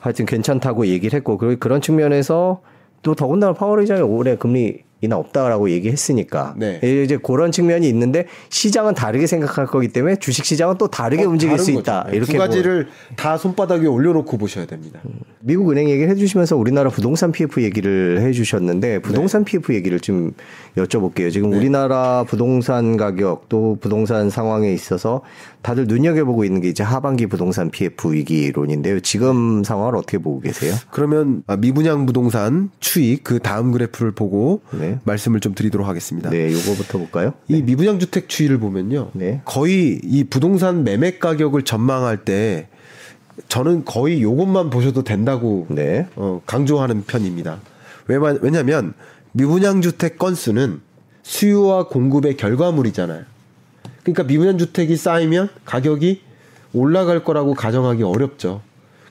하여튼 0.00 0.26
괜찮다고 0.26 0.86
얘기를 0.86 1.16
했고 1.16 1.38
그런 1.38 1.80
측면에서 1.80 2.62
또 3.02 3.14
더군다나 3.14 3.52
파월 3.52 3.80
의장이 3.80 4.00
올해 4.00 4.36
금리 4.36 4.84
이나 5.02 5.16
없다라고 5.16 5.68
얘기했으니까 5.70 6.54
네. 6.56 6.78
이제 6.82 7.18
그런 7.20 7.50
측면이 7.50 7.88
있는데 7.88 8.26
시장은 8.50 8.94
다르게 8.94 9.26
생각할 9.26 9.66
거기 9.66 9.88
때문에 9.88 10.16
주식 10.16 10.44
시장은 10.44 10.78
또 10.78 10.86
다르게 10.86 11.24
어, 11.24 11.28
움직일 11.28 11.58
수 11.58 11.72
있다. 11.72 12.06
네. 12.08 12.16
이렇게 12.16 12.32
두 12.32 12.38
가지를 12.38 12.84
뭐. 12.84 13.16
다 13.16 13.36
손바닥 13.36 13.80
위에 13.80 13.88
올려놓고 13.88 14.38
보셔야 14.38 14.64
됩니다. 14.64 15.00
음. 15.04 15.18
미국 15.40 15.72
은행 15.72 15.90
얘기를 15.90 16.08
해주시면서 16.08 16.56
우리나라 16.56 16.88
부동산 16.88 17.32
PF 17.32 17.62
얘기를 17.62 18.20
해주셨는데 18.20 19.00
부동산 19.00 19.44
네. 19.44 19.50
PF 19.50 19.74
얘기를 19.74 19.98
좀 19.98 20.32
여쭤볼게요. 20.76 21.32
지금 21.32 21.50
네. 21.50 21.56
우리나라 21.56 22.22
부동산 22.22 22.96
가격 22.96 23.48
또 23.48 23.76
부동산 23.80 24.30
상황에 24.30 24.72
있어서 24.72 25.22
다들 25.62 25.86
눈여겨보고 25.88 26.44
있는 26.44 26.60
게 26.60 26.68
이제 26.68 26.84
하반기 26.84 27.26
부동산 27.26 27.70
PF 27.70 28.12
위기론인데요. 28.12 29.00
지금 29.00 29.64
상황을 29.64 29.96
어떻게 29.96 30.18
보고 30.18 30.38
계세요? 30.40 30.74
그러면 30.92 31.42
아, 31.48 31.56
미분양 31.56 32.06
부동산 32.06 32.70
추이 32.78 33.16
그 33.16 33.40
다음 33.40 33.72
그래프를 33.72 34.12
보고 34.12 34.60
네. 34.70 34.91
말씀을 35.04 35.40
좀 35.40 35.54
드리도록 35.54 35.86
하겠습니다. 35.86 36.30
네, 36.30 36.52
요거부터 36.52 36.98
볼까요? 36.98 37.34
이 37.48 37.54
네. 37.54 37.62
미분양 37.62 37.98
주택 37.98 38.28
추이를 38.28 38.58
보면요. 38.58 39.10
네. 39.12 39.40
거의 39.44 40.00
이 40.02 40.24
부동산 40.24 40.84
매매 40.84 41.18
가격을 41.18 41.62
전망할 41.62 42.24
때 42.24 42.68
저는 43.48 43.84
거의 43.84 44.22
요것만 44.22 44.70
보셔도 44.70 45.04
된다고 45.04 45.66
네. 45.70 46.06
어, 46.16 46.40
강조하는 46.46 47.04
편입니다. 47.04 47.60
왜냐하면 48.06 48.94
미분양 49.32 49.80
주택 49.80 50.18
건수는 50.18 50.80
수요와 51.22 51.88
공급의 51.88 52.36
결과물이잖아요. 52.36 53.24
그러니까 54.02 54.24
미분양 54.24 54.58
주택이 54.58 54.96
쌓이면 54.96 55.48
가격이 55.64 56.20
올라갈 56.72 57.24
거라고 57.24 57.54
가정하기 57.54 58.02
어렵죠. 58.02 58.60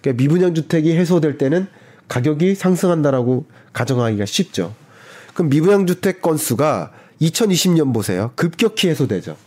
그러니까 0.02 0.22
미분양 0.22 0.54
주택이 0.54 0.96
해소될 0.96 1.38
때는 1.38 1.68
가격이 2.08 2.56
상승한다라고 2.56 3.46
가정하기가 3.74 4.26
쉽죠. 4.26 4.74
그럼 5.34 5.50
미분양 5.50 5.88
주택 5.88 6.22
건수가 6.22 6.92
2020년 7.22 7.94
보세요. 7.94 8.32
급격히 8.36 8.90
해소되죠. 8.90 9.38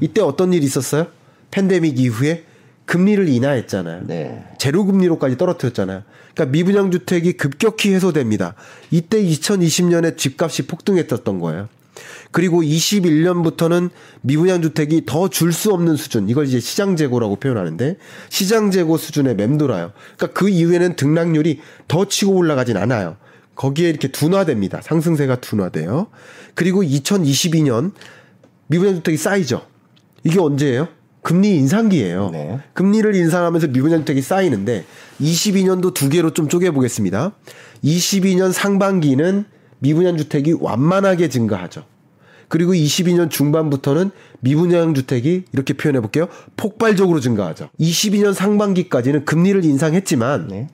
이때 0.00 0.20
어떤 0.20 0.52
일이 0.52 0.64
있었어요? 0.64 1.06
팬데믹 1.50 1.98
이후에 1.98 2.44
금리를 2.86 3.28
인하했잖아요. 3.28 4.02
네. 4.06 4.44
제로 4.58 4.84
금리로까지 4.84 5.36
떨어뜨렸잖아요. 5.36 6.02
그러니까 6.34 6.52
미분양 6.52 6.90
주택이 6.90 7.34
급격히 7.34 7.92
해소됩니다. 7.92 8.54
이때 8.90 9.22
2020년에 9.22 10.16
집값이 10.16 10.66
폭등했었던 10.66 11.38
거예요. 11.40 11.68
그리고 12.30 12.62
21년부터는 12.62 13.90
미분양 14.20 14.62
주택이 14.62 15.04
더 15.06 15.28
줄 15.28 15.52
수 15.52 15.72
없는 15.72 15.96
수준, 15.96 16.28
이걸 16.28 16.46
이제 16.46 16.60
시장 16.60 16.96
재고라고 16.96 17.36
표현하는데 17.36 17.96
시장 18.28 18.70
재고 18.70 18.96
수준에 18.96 19.34
맴돌아요. 19.34 19.92
그러니까 20.16 20.38
그 20.38 20.48
이후에는 20.48 20.96
등락률이 20.96 21.60
더 21.88 22.06
치고 22.06 22.32
올라가진 22.32 22.76
않아요. 22.76 23.16
거기에 23.58 23.88
이렇게 23.90 24.06
둔화됩니다. 24.08 24.80
상승세가 24.82 25.40
둔화돼요. 25.40 26.06
그리고 26.54 26.82
2022년 26.82 27.90
미분양 28.68 28.94
주택이 28.94 29.18
쌓이죠. 29.18 29.62
이게 30.22 30.38
언제예요? 30.38 30.86
금리 31.22 31.56
인상기예요. 31.56 32.30
네. 32.30 32.60
금리를 32.74 33.12
인상하면서 33.16 33.68
미분양 33.68 34.00
주택이 34.00 34.22
쌓이는데 34.22 34.84
22년도 35.20 35.92
두 35.92 36.08
개로 36.08 36.32
좀 36.32 36.48
쪼개 36.48 36.70
보겠습니다. 36.70 37.32
22년 37.82 38.52
상반기는 38.52 39.44
미분양 39.80 40.16
주택이 40.16 40.54
완만하게 40.58 41.28
증가하죠. 41.28 41.84
그리고 42.46 42.72
22년 42.72 43.28
중반부터는 43.28 44.12
미분양 44.38 44.94
주택이 44.94 45.46
이렇게 45.52 45.74
표현해 45.74 46.00
볼게요. 46.00 46.28
폭발적으로 46.56 47.18
증가하죠. 47.18 47.70
22년 47.80 48.34
상반기까지는 48.34 49.24
금리를 49.24 49.64
인상했지만 49.64 50.46
네. 50.48 50.68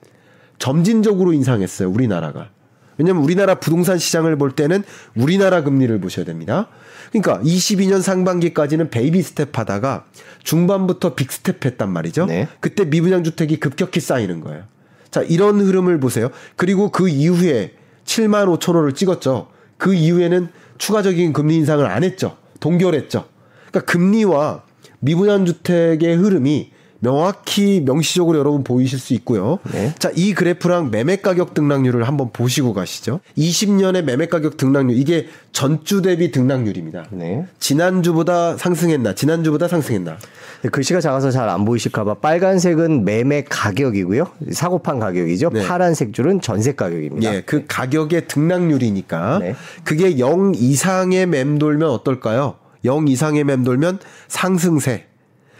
점진적으로 0.59 1.33
인상했어요. 1.33 1.89
우리나라가. 1.89 2.54
왜냐하면 2.97 3.23
우리나라 3.23 3.55
부동산 3.55 3.97
시장을 3.97 4.37
볼 4.37 4.51
때는 4.51 4.83
우리나라 5.15 5.63
금리를 5.63 5.99
보셔야 5.99 6.25
됩니다. 6.25 6.67
그러니까 7.11 7.39
22년 7.43 8.01
상반기까지는 8.01 8.89
baby 8.89 9.21
step 9.21 9.57
하다가 9.57 10.05
중반부터 10.43 11.15
big 11.15 11.31
step 11.31 11.65
했단 11.65 11.89
말이죠. 11.89 12.25
네. 12.25 12.47
그때 12.59 12.85
미분양 12.85 13.23
주택이 13.23 13.59
급격히 13.59 13.99
쌓이는 13.99 14.41
거예요. 14.41 14.63
자, 15.11 15.21
이런 15.21 15.59
흐름을 15.61 15.99
보세요. 15.99 16.29
그리고 16.55 16.91
그 16.91 17.07
이후에 17.07 17.73
7만 18.05 18.59
5천 18.59 18.75
호를 18.75 18.93
찍었죠. 18.93 19.47
그 19.77 19.93
이후에는 19.93 20.49
추가적인 20.77 21.33
금리 21.33 21.55
인상을 21.55 21.85
안 21.85 22.03
했죠. 22.03 22.37
동결했죠. 22.59 23.25
그러니까 23.69 23.91
금리와 23.91 24.63
미분양 24.99 25.45
주택의 25.45 26.15
흐름이 26.15 26.71
명확히 27.05 27.83
명시적으로 27.85 28.39
여러분 28.39 28.63
보이실 28.63 28.97
수 28.97 29.13
있고요. 29.13 29.59
네. 29.71 29.93
자, 29.99 30.11
이 30.15 30.33
그래프랑 30.33 30.89
매매 30.89 31.17
가격 31.17 31.53
등락률을 31.53 32.07
한번 32.07 32.31
보시고 32.33 32.73
가시죠. 32.73 33.19
20년의 33.37 34.01
매매 34.01 34.25
가격 34.25 34.57
등락률 34.57 34.97
이게 34.97 35.27
전주 35.51 36.01
대비 36.01 36.31
등락률입니다. 36.31 37.05
네. 37.11 37.45
지난주보다 37.59 38.57
상승했나? 38.57 39.13
지난주보다 39.13 39.67
상승했나? 39.67 40.17
네, 40.63 40.69
글씨가 40.69 40.99
작아서 40.99 41.29
잘 41.31 41.45
안 41.45 41.63
보이실까봐 41.63 42.15
빨간색은 42.15 43.05
매매 43.05 43.43
가격이고요. 43.43 44.25
사고판 44.51 44.97
가격이죠. 44.99 45.51
네. 45.53 45.67
파란색 45.67 46.11
줄은 46.11 46.41
전세 46.41 46.73
가격입니다. 46.73 47.31
예, 47.31 47.41
그 47.41 47.65
가격의 47.67 48.27
등락률이니까 48.27 49.39
네. 49.39 49.55
그게 49.83 50.17
0 50.17 50.53
이상의 50.55 51.27
맴돌면 51.27 51.87
어떨까요? 51.87 52.55
0 52.83 53.07
이상의 53.07 53.43
맴돌면 53.43 53.99
상승세. 54.27 55.05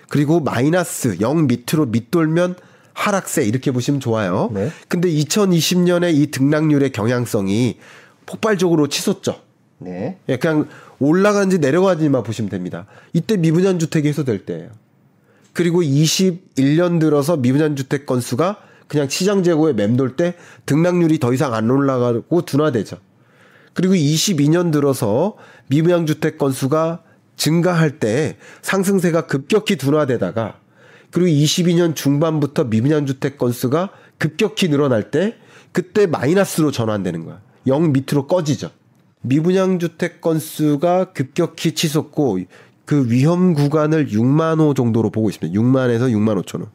그리고 0.10 0.40
마이너스 0.40 1.18
0 1.20 1.48
밑으로 1.48 1.88
밑돌면 1.88 2.56
하락세 2.94 3.44
이렇게 3.44 3.72
보시면 3.72 4.00
좋아요. 4.00 4.50
네. 4.54 4.72
근데 4.88 5.10
2020년에 5.10 6.16
이 6.16 6.28
등락률의 6.28 6.92
경향성이 6.92 7.78
폭발적으로 8.26 8.88
치솟죠. 8.88 9.42
네. 9.80 10.18
예, 10.30 10.38
그냥 10.38 10.68
올라가는지 11.00 11.60
내려가는지만 11.60 12.24
보시면 12.24 12.50
됩니다. 12.50 12.86
이때 13.14 13.38
미분양 13.38 13.80
주택이 13.80 14.08
해소될 14.08 14.46
때예요. 14.46 14.70
그리고 15.54 15.82
21년 15.82 17.00
들어서 17.00 17.38
미분양 17.38 17.76
주택 17.76 18.06
건수가 18.06 18.58
그냥 18.88 19.10
시장 19.10 19.44
재고에 19.44 19.74
맴돌 19.74 20.16
때 20.16 20.36
등락률이 20.66 21.20
더 21.20 21.34
이상 21.34 21.54
안 21.54 21.70
올라가고 21.70 22.44
둔화되죠. 22.44 22.98
그리고 23.74 23.94
22년 23.94 24.72
들어서 24.72 25.36
미분양 25.68 26.06
주택 26.06 26.38
건수가 26.38 27.04
증가할 27.38 28.00
때 28.00 28.38
상승세가 28.62 29.28
급격히 29.28 29.76
둔화되다가 29.76 30.60
그리고 31.12 31.28
22년 31.30 31.96
중반부터 31.96 32.66
미분양 32.66 33.06
주택 33.06 33.38
건수가 33.38 33.90
급격히 34.18 34.70
늘어날 34.70 35.12
때 35.12 35.36
그때 35.72 36.08
마이너스로 36.08 36.72
전환되는 36.72 37.26
거야. 37.26 37.42
0 37.68 37.94
밑으로 37.94 38.28
꺼지죠. 38.28 38.70
미분양 39.22 39.80
주택 39.80 40.22
건수가 40.22 41.14
급격히 41.14 41.74
치솟고 41.74 42.40
그 42.86 43.10
위험 43.10 43.54
구간을 43.54 44.08
6만 44.08 44.60
호 44.60 44.74
정도로 44.74 45.10
보고 45.10 45.30
있습니다. 45.30 45.60
6만에서 45.60 46.12
6만 46.12 46.42
5천 46.44 46.62
호. 46.62 46.68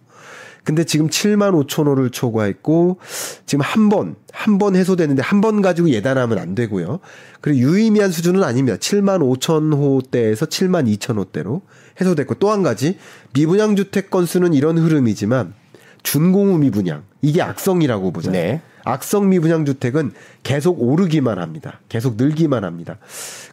근데 0.65 0.85
지금 0.85 1.09
7만 1.09 1.53
5천 1.67 1.87
호를 1.87 2.11
초과했고 2.11 2.99
지금 3.47 3.63
한 3.65 3.89
번, 3.89 4.17
한 4.33 4.59
번 4.59 4.77
해소되는데 4.77 5.23
한 5.23 5.41
번 5.41 5.63
가지고 5.63 5.89
예단하면 5.91 6.39
안 6.39 6.55
되고요. 6.55 7.01
그리고 7.41 7.59
유의미한 7.61 8.11
수준은 8.11 8.45
아닙니다. 8.45 8.77
7만 8.77 9.21
5천 9.21 9.75
호대에서 9.75 10.47
7만 10.47 10.87
2천 10.99 11.17
호대로 11.17 11.63
해소됐고 12.01 12.35
또 12.35 12.51
한 12.51 12.63
가지 12.63 12.99
미분양 13.33 13.77
주택 13.77 14.11
건수는 14.11 14.55
이런 14.55 14.77
흐름이지만 14.79 15.55
준공후 16.03 16.59
미분양 16.59 17.03
이게 17.23 17.43
악성이라고 17.43 18.11
보잖아요. 18.13 18.43
네. 18.43 18.63
악성 18.85 19.29
미분양 19.29 19.65
주택은 19.65 20.13
계속 20.43 20.83
오르기만 20.83 21.39
합니다. 21.39 21.81
계속 21.89 22.17
늘기만 22.17 22.65
합니다. 22.65 22.99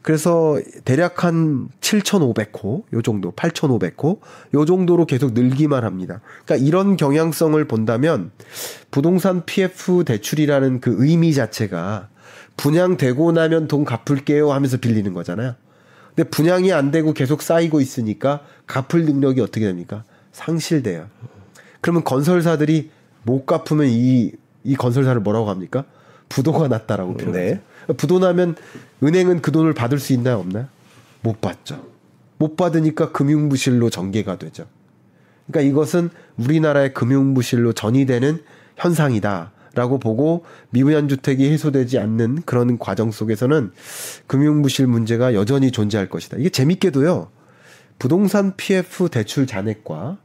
그래서 0.02 0.60
대략 0.86 1.24
한 1.24 1.70
7,500호 1.82 2.84
요 2.94 3.02
정도, 3.02 3.32
8,500호 3.34 4.20
요 4.54 4.66
정도로 4.66 5.06
계속 5.06 5.34
늘기만 5.34 5.84
합니다. 5.84 6.22
그러니까 6.46 6.68
이런 6.68 6.98
경향성을 6.98 7.64
본다면 7.66 8.32
부동산 8.92 9.46
PF 9.46 10.04
대출이라는 10.06 10.82
그 10.82 10.96
의미 11.00 11.34
자체가 11.34 12.10
분양되고 12.56 13.32
나면 13.32 13.68
돈 13.68 13.86
갚을게요 13.86 14.52
하면서 14.52 14.78
빌리는 14.78 15.14
거잖아요. 15.14 15.56
근데 16.16 16.30
분양이 16.30 16.74
안 16.74 16.90
되고 16.90 17.14
계속 17.14 17.42
쌓이고 17.42 17.80
있으니까 17.80 18.42
갚을 18.66 19.06
능력이 19.06 19.40
어떻게 19.42 19.66
됩니까? 19.66 20.04
상실돼요. 20.32 21.08
그러면 21.82 22.04
건설사들이 22.04 22.90
못 23.24 23.46
갚으면 23.46 23.88
이, 23.88 24.32
이 24.68 24.76
건설사를 24.76 25.20
뭐라고 25.22 25.50
합니까? 25.50 25.86
부도가 26.30 26.68
났다라고 26.68 27.16
표현해요. 27.16 27.56
네. 27.56 27.94
부도 27.96 28.20
나면 28.20 28.56
은행은 29.02 29.42
그 29.42 29.52
돈을 29.54 29.74
받을 29.74 29.98
수 29.98 30.12
있나요, 30.12 30.40
없나요? 30.40 30.68
못 31.22 31.40
받죠. 31.40 31.82
못 32.38 32.58
받으니까 32.58 33.14
금융부실로 33.14 33.90
전개가 33.90 34.38
되죠. 34.38 34.66
그러니까 35.48 35.72
이것은 35.72 36.10
우리나라의 36.36 36.94
금융부실로 36.94 37.72
전이되는 37.72 38.44
현상이다라고 38.76 40.00
보고 40.00 40.44
미분양 40.70 41.08
주택이 41.08 41.50
해소되지 41.50 41.98
않는 42.00 42.42
그런 42.46 42.78
과정 42.78 43.12
속에서는 43.12 43.72
금융부실 44.28 44.86
문제가 44.86 45.34
여전히 45.34 45.72
존재할 45.72 46.10
것이다. 46.10 46.38
이게 46.38 46.50
재밌게도요. 46.50 47.30
부동산 48.00 48.56
PF 48.58 49.08
대출 49.10 49.48
잔액과 49.48 50.18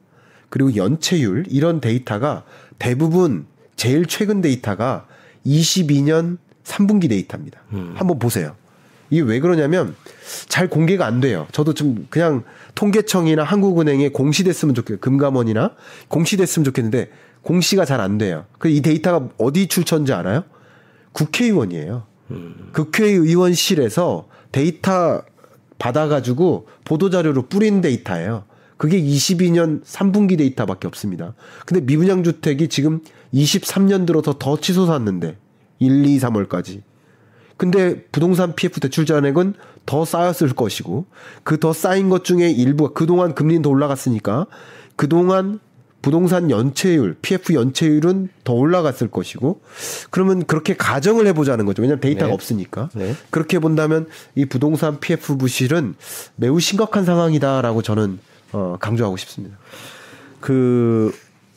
그리고 0.50 0.74
연체율 0.74 1.44
이런 1.48 1.80
데이터가 1.80 2.42
대부분 2.80 3.46
제일 3.76 4.06
최근 4.06 4.40
데이터가 4.40 5.06
22년 5.46 6.38
3분기 6.64 7.08
데이터입니다. 7.08 7.60
한번 7.94 8.18
보세요. 8.18 8.54
이게 9.10 9.20
왜 9.22 9.40
그러냐면 9.40 9.94
잘 10.48 10.68
공개가 10.68 11.04
안 11.06 11.20
돼요. 11.20 11.46
저도 11.52 11.74
좀 11.74 12.06
그냥 12.08 12.44
통계청이나 12.74 13.42
한국은행에 13.42 14.08
공시됐으면 14.10 14.74
좋겠어요. 14.74 15.00
금감원이나 15.00 15.72
공시됐으면 16.08 16.64
좋겠는데 16.64 17.10
공시가 17.42 17.84
잘 17.84 18.00
안 18.00 18.18
돼요. 18.18 18.46
그 18.58 18.68
이 18.68 18.80
데이터가 18.80 19.28
어디 19.38 19.66
출처인지 19.66 20.12
알아요? 20.12 20.44
국회의원이에요. 21.12 22.04
국회의원실에서 22.72 24.28
데이터 24.52 25.22
받아가지고 25.78 26.68
보도자료로 26.84 27.48
뿌린 27.48 27.80
데이터예요. 27.80 28.44
그게 28.76 29.00
22년 29.00 29.84
3분기 29.84 30.38
데이터밖에 30.38 30.86
없습니다. 30.88 31.34
근데 31.66 31.84
미분양 31.84 32.22
주택이 32.24 32.68
지금 32.68 33.00
23년 33.34 34.06
들어서 34.06 34.34
더 34.38 34.58
치솟았는데 34.58 35.36
1, 35.78 36.06
2, 36.06 36.18
3월까지. 36.18 36.82
근데 37.56 38.04
부동산 38.12 38.54
PF 38.54 38.80
대출 38.80 39.06
잔액은 39.06 39.54
더 39.86 40.04
쌓였을 40.04 40.52
것이고 40.52 41.06
그 41.44 41.58
더 41.58 41.72
쌓인 41.72 42.08
것 42.08 42.24
중에 42.24 42.50
일부가 42.50 42.92
그동안 42.92 43.34
금리는 43.34 43.62
더 43.62 43.70
올라갔으니까 43.70 44.46
그동안 44.96 45.60
부동산 46.02 46.50
연체율, 46.50 47.16
PF 47.22 47.54
연체율은 47.54 48.28
더 48.42 48.54
올라갔을 48.54 49.08
것이고 49.08 49.60
그러면 50.10 50.44
그렇게 50.44 50.74
가정을 50.76 51.28
해보자는 51.28 51.64
거죠. 51.64 51.82
왜냐하면 51.82 52.00
데이터가 52.00 52.26
네. 52.26 52.32
없으니까. 52.32 52.90
네. 52.94 53.14
그렇게 53.30 53.60
본다면 53.60 54.08
이 54.34 54.44
부동산 54.44 54.98
PF 54.98 55.36
부실은 55.36 55.94
매우 56.34 56.58
심각한 56.58 57.04
상황이다라고 57.04 57.82
저는 57.82 58.18
어, 58.50 58.76
강조하고 58.80 59.16
싶습니다. 59.16 59.56
그 60.40 61.12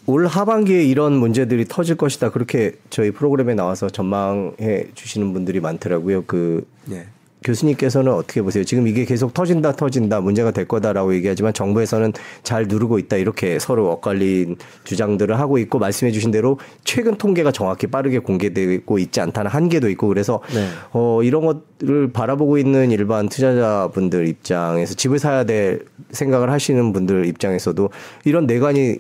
올 0.08 0.28
하반기에 0.28 0.84
이런 0.84 1.14
문제들이 1.14 1.66
터질 1.66 1.96
것이다. 1.96 2.30
그렇게 2.32 2.74
저희 2.90 3.12
프로그램에 3.12 3.56
나와서 3.56 3.90
전망해 3.90 4.86
주시는 4.94 5.34
분들이 5.34 5.60
많더라고요. 5.60 6.26
그 6.26 6.68
네. 6.86 7.06
교수님께서는 7.46 8.12
어떻게 8.12 8.42
보세요? 8.42 8.64
지금 8.64 8.88
이게 8.88 9.06
계속 9.06 9.34
터진다, 9.34 9.74
터진다, 9.74 10.20
문제가 10.20 10.50
될 10.52 10.68
거다라고 10.68 11.14
얘기하지만 11.16 11.54
정부에서는 11.54 12.14
잘 12.44 12.68
누르고 12.68 12.98
있다. 12.98 13.18
이렇게 13.18 13.60
서로 13.60 13.92
엇갈린 13.92 14.58
주장들을 14.84 15.40
하고 15.40 15.60
있고 15.60 15.78
말씀해 15.78 16.12
주신 16.12 16.32
대로 16.32 16.60
최근 16.84 17.16
통계가 17.16 17.52
정확히 17.52 17.88
빠르게 17.88 18.20
공개되고 18.20 18.98
있지 18.98 19.22
않다는 19.22 19.52
한계도 19.52 19.90
있고 19.92 20.08
그래서 20.08 20.42
네. 20.54 20.68
어, 20.92 21.22
이런 21.22 21.46
것을 21.46 22.12
바라보고 22.12 22.58
있는 22.58 22.90
일반 22.90 23.30
투자자분들 23.30 24.28
입장에서 24.28 24.96
집을 24.96 25.20
사야 25.20 25.44
될 25.44 25.86
생각을 26.12 26.52
하시는 26.52 26.94
분들 26.94 27.28
입장에서도 27.28 27.90
이런 28.24 28.48
내관이 28.48 29.00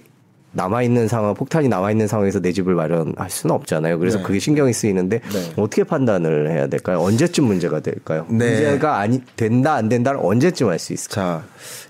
남아 0.55 0.83
있는 0.83 1.07
상황, 1.07 1.33
폭탄이 1.33 1.67
남아 1.67 1.91
있는 1.91 2.07
상황에서 2.07 2.39
내 2.39 2.51
집을 2.51 2.75
마련할 2.75 3.29
수는 3.29 3.53
없잖아요. 3.55 3.99
그래서 3.99 4.17
네. 4.19 4.23
그게 4.23 4.39
신경이 4.39 4.73
쓰이는데 4.73 5.19
네. 5.19 5.53
어떻게 5.57 5.83
판단을 5.83 6.49
해야 6.49 6.67
될까요? 6.67 7.01
언제쯤 7.01 7.43
문제가 7.43 7.81
될까요? 7.81 8.25
네. 8.29 8.49
문제가 8.51 8.97
아니, 8.99 9.21
된다, 9.35 9.73
안 9.75 9.89
된다를 9.89 10.19
언제쯤 10.23 10.69
알 10.69 10.79
수 10.79 10.93
있을까요? 10.93 11.41
자, 11.41 11.43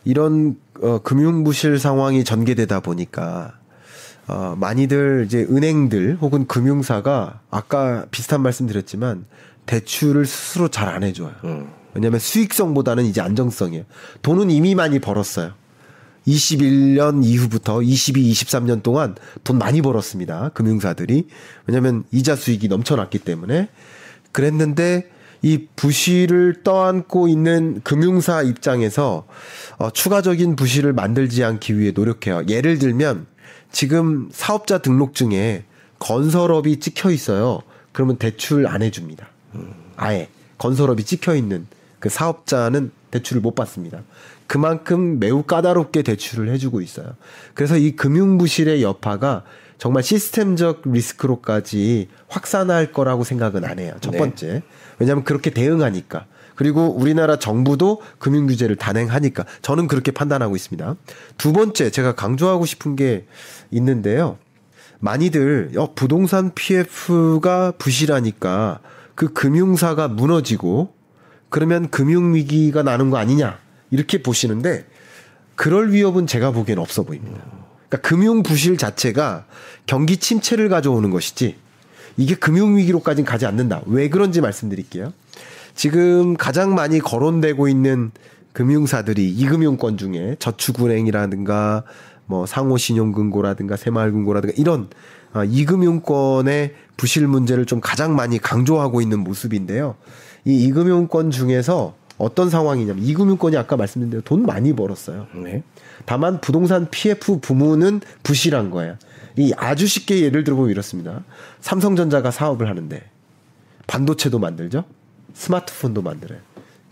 이런 0.04 0.58
어, 0.82 1.00
금융 1.00 1.44
부실 1.44 1.80
상황이 1.80 2.24
전개되다 2.24 2.80
보니까 2.82 3.54
어, 4.28 4.56
많이들 4.58 5.24
이제 5.28 5.46
은행들 5.50 6.18
혹은 6.20 6.48
금융사가 6.48 7.42
아까 7.52 8.06
비슷한 8.12 8.42
말씀 8.42 8.66
드렸지만 8.68 9.26
대출을 9.68 10.26
스스로 10.26 10.68
잘 10.68 10.90
안 10.90 11.04
해줘요. 11.04 11.32
음. 11.44 11.68
왜냐하면 11.94 12.20
수익성보다는 12.20 13.06
이제 13.06 13.22
안정성이에요. 13.22 13.86
돈은 14.22 14.52
이미 14.52 14.76
많이 14.76 15.00
벌었어요. 15.00 15.52
21년 16.28 17.24
이후부터 17.24 17.82
22, 17.82 18.32
23년 18.32 18.84
동안 18.84 19.16
돈 19.44 19.58
많이 19.58 19.82
벌었습니다. 19.82 20.50
금융사들이. 20.54 21.28
왜냐하면 21.68 22.04
이자 22.12 22.36
수익이 22.36 22.68
넘쳐났기 22.68 23.20
때문에. 23.20 23.70
그랬는데 24.32 25.10
이 25.42 25.68
부실을 25.76 26.64
떠안고 26.64 27.28
있는 27.28 27.82
금융사 27.84 28.42
입장에서 28.42 29.28
어, 29.78 29.92
추가적인 29.92 30.56
부실을 30.56 30.94
만들지 30.94 31.44
않기 31.44 31.78
위해 31.78 31.92
노력해요. 31.94 32.44
예를 32.48 32.80
들면 32.80 33.28
지금 33.72 34.30
사업자 34.32 34.80
등록증에 34.80 35.66
건설업이 36.00 36.80
찍혀 36.80 37.12
있어요. 37.12 37.62
그러면 37.92 38.18
대출 38.18 38.68
안 38.68 38.82
해줍니다. 38.82 39.28
아예 39.96 40.30
건설업이 40.58 41.04
찍혀 41.04 41.36
있는 41.36 41.68
그 42.00 42.10
사업자는 42.10 42.92
대출을 43.12 43.42
못 43.42 43.56
받습니다. 43.56 44.04
그만큼 44.48 45.20
매우 45.20 45.44
까다롭게 45.44 46.02
대출을 46.02 46.50
해주고 46.50 46.82
있어요. 46.82 47.16
그래서 47.54 47.78
이 47.78 47.96
금융 47.96 48.38
부실의 48.38 48.84
여파가 48.84 49.44
정말 49.78 50.04
시스템적 50.04 50.84
리스크로까지 50.86 52.10
확산할 52.28 52.92
거라고 52.92 53.24
생각은 53.24 53.66
안 53.66 53.80
해요. 53.80 53.94
첫 54.02 54.12
네. 54.12 54.18
번째. 54.18 54.64
왜냐하면 55.00 55.24
그렇게 55.24 55.50
대응하니까. 55.50 56.26
그리고 56.56 56.88
우리나라 56.88 57.38
정부도 57.38 58.02
금융 58.18 58.48
규제를 58.48 58.78
단행하니까 58.78 59.46
저는 59.62 59.88
그렇게 59.88 60.12
판단하고 60.12 60.56
있습니다. 60.56 60.96
두 61.38 61.52
번째 61.52 61.90
제가 61.90 62.16
강조하고 62.16 62.66
싶은 62.66 62.96
게 62.96 63.26
있는데요. 63.72 64.38
많이들 65.00 65.72
어, 65.78 65.94
부동산 65.94 66.54
PF가 66.54 67.74
부실하니까 67.78 68.80
그 69.16 69.34
금융사가 69.34 70.08
무너지고 70.08 70.94
그러면 71.50 71.90
금융 71.90 72.34
위기가 72.34 72.84
나는 72.84 73.10
거 73.10 73.18
아니냐 73.18 73.60
이렇게 73.92 74.22
보시는데 74.22 74.86
그럴 75.56 75.92
위협은 75.92 76.28
제가 76.28 76.52
보기엔 76.52 76.80
없어 76.80 77.04
보입니다. 77.04 77.42
그러니까 77.88 78.08
금융 78.08 78.44
부실 78.44 78.78
자체가 78.78 79.46
경기 79.86 80.18
침체를 80.18 80.70
가져오는 80.70 81.10
것이지 81.12 81.56
이게 82.18 82.36
금융 82.36 82.78
위기로까지는 82.78 83.26
가지 83.26 83.46
않는다. 83.46 83.82
왜 83.86 84.10
그런지 84.10 84.42
말씀드릴게요. 84.42 85.14
지금 85.76 86.36
가장 86.36 86.74
많이 86.74 87.00
거론되고 87.00 87.68
있는 87.68 88.12
금융사들이 88.54 89.30
이금융권 89.30 89.98
중에 89.98 90.38
저축은행이라든가 90.40 91.84
뭐 92.26 92.46
상호신용금고라든가 92.46 93.76
새마을금고라든가 93.76 94.56
이런 94.58 94.90
아, 95.34 95.44
이금융권의 95.44 96.74
부실 96.96 97.28
문제를 97.28 97.66
좀 97.66 97.82
가장 97.82 98.16
많이 98.16 98.40
강조하고 98.40 99.02
있는 99.02 99.20
모습인데요. 99.20 99.96
이 100.46 100.64
이금융권 100.64 101.32
중에서 101.32 101.96
어떤 102.18 102.50
상황이냐면 102.50 103.04
이금융권이 103.04 103.58
아까 103.58 103.76
말씀드린 103.76 104.10
대로 104.10 104.22
돈 104.22 104.44
많이 104.44 104.74
벌었어요. 104.74 105.28
네. 105.34 105.64
다만 106.06 106.40
부동산 106.40 106.90
PF 106.90 107.40
부문은 107.40 108.02
부실한 108.24 108.72
거예요. 108.72 108.98
이 109.38 109.54
아주 109.58 109.86
쉽게 109.86 110.22
예를 110.22 110.44
들어보면 110.44 110.72
이렇습니다. 110.72 111.24
삼성전자가 111.60 112.32
사업을 112.32 112.70
하는데 112.70 113.04
반도체도 113.88 114.40
만들죠. 114.40 114.86
스마트폰도 115.34 116.02
만들어요. 116.02 116.40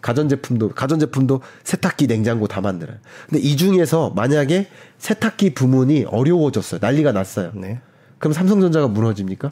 가전제품도 0.02 0.70
가전제품도 0.70 1.42
세탁기, 1.64 2.08
냉장고 2.08 2.48
다 2.48 2.60
만들어요. 2.60 2.98
근데 3.30 3.42
이 3.42 3.56
중에서 3.56 4.10
만약에 4.10 4.68
세탁기 4.98 5.54
부문이 5.54 6.06
어려워졌어요. 6.10 6.80
난리가 6.84 7.14
났어요. 7.14 7.52
네. 7.56 7.80
그럼 8.20 8.34
삼성전자가 8.34 8.90
무너집니까? 8.90 9.52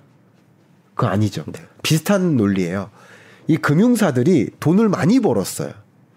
그거 0.94 1.08
아니죠. 1.08 1.46
네. 1.48 1.62
비슷한 1.82 2.36
논리예요. 2.36 2.90
이 3.48 3.58
금융사들이 3.58 4.52
돈을 4.60 4.90
많이 4.90 5.20
벌었어요. 5.20 5.72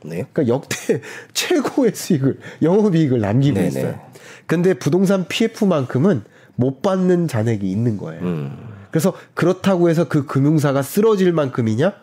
네. 0.04 0.26
그러니까 0.32 0.48
역대 0.54 1.00
최고의 1.32 1.92
수익을 1.94 2.38
영업이익을 2.62 3.20
남기고 3.20 3.54
네네. 3.54 3.68
있어요. 3.68 4.00
근데 4.46 4.74
부동산 4.74 5.26
PF만큼은 5.26 6.24
못 6.56 6.82
받는 6.82 7.28
잔액이 7.28 7.68
있는 7.68 7.96
거예요. 7.96 8.22
음. 8.22 8.58
그래서 8.90 9.12
그렇다고 9.34 9.88
해서 9.88 10.06
그 10.06 10.26
금융사가 10.26 10.82
쓰러질 10.82 11.32
만큼이냐? 11.32 11.94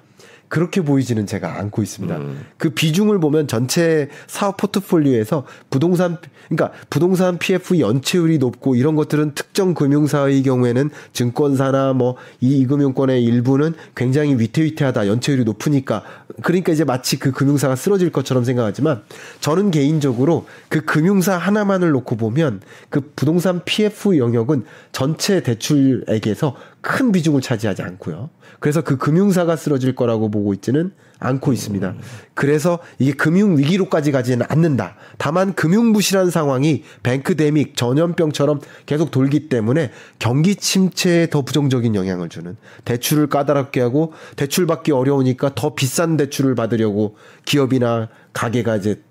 그렇게 0.52 0.82
보이지는 0.82 1.28
제가 1.28 1.60
않고 1.60 1.82
있습니다. 1.82 2.18
음. 2.18 2.46
그 2.58 2.72
비중을 2.72 3.22
보면 3.22 3.48
전체 3.48 4.10
사업 4.28 4.58
포트폴리오에서 4.58 5.46
부동산 5.70 6.18
그러니까 6.50 6.78
부동산 6.90 7.38
PF 7.38 7.80
연체율이 7.80 8.38
높고 8.38 8.76
이런 8.76 8.96
것들은 8.96 9.34
특정 9.34 9.74
금융사의 9.74 10.44
경우에는 10.44 10.90
증권사나 11.14 11.94
뭐이 11.94 12.66
금융권의 12.68 13.24
일부는 13.24 13.76
굉장히 13.96 14.38
위태위태하다 14.38 15.08
연체율이 15.08 15.46
높으니까 15.46 16.04
그러니까 16.42 16.74
이제 16.74 16.84
마치 16.84 17.18
그 17.18 17.32
금융사가 17.32 17.78
쓰러질 17.78 18.12
것처럼 18.12 18.44
생각하지만 18.44 19.04
저는 19.40 19.72
개인적으로 19.72 20.46
그 20.68 20.82
금융사 20.82 21.38
하나만을 21.38 21.92
놓고 21.92 22.18
보면 22.18 22.60
그 22.90 23.10
부동산 23.16 23.62
PF 23.64 24.18
영역은 24.18 24.66
전체 24.92 25.42
대출액에서 25.44 26.58
큰 26.82 27.12
비중을 27.12 27.42
차지하지 27.42 27.84
않고요. 27.84 28.30
그래서 28.60 28.82
그 28.82 28.98
금융사가 28.98 29.56
쓰러질 29.56 29.96
거라고 29.96 30.30
보고 30.30 30.54
있지는 30.54 30.92
않고 31.20 31.54
있습니다. 31.54 31.94
그래서 32.34 32.80
이게 32.98 33.14
금융 33.14 33.58
위기로까지 33.58 34.12
가지는 34.12 34.46
않는다. 34.50 34.96
다만 35.20 35.54
금융 35.54 35.94
부실한 35.94 36.32
상황이 36.32 36.84
뱅크데믹 37.04 37.78
전염병처럼 37.78 38.60
계속 38.88 39.12
돌기 39.12 39.48
때문에 39.48 39.92
경기 40.18 40.56
침체에 40.56 41.30
더 41.30 41.44
부정적인 41.44 41.94
영향을 41.94 42.30
주는 42.30 42.58
대출을 42.86 43.28
까다롭게 43.28 43.80
하고 43.82 44.14
대출 44.36 44.66
받기 44.66 44.92
어려우니까 44.92 45.54
더 45.54 45.76
비싼 45.76 46.18
대출을 46.18 46.56
받으려고 46.56 47.16
기업이나 47.46 48.10
가게가 48.34 48.78
이제 48.78 49.02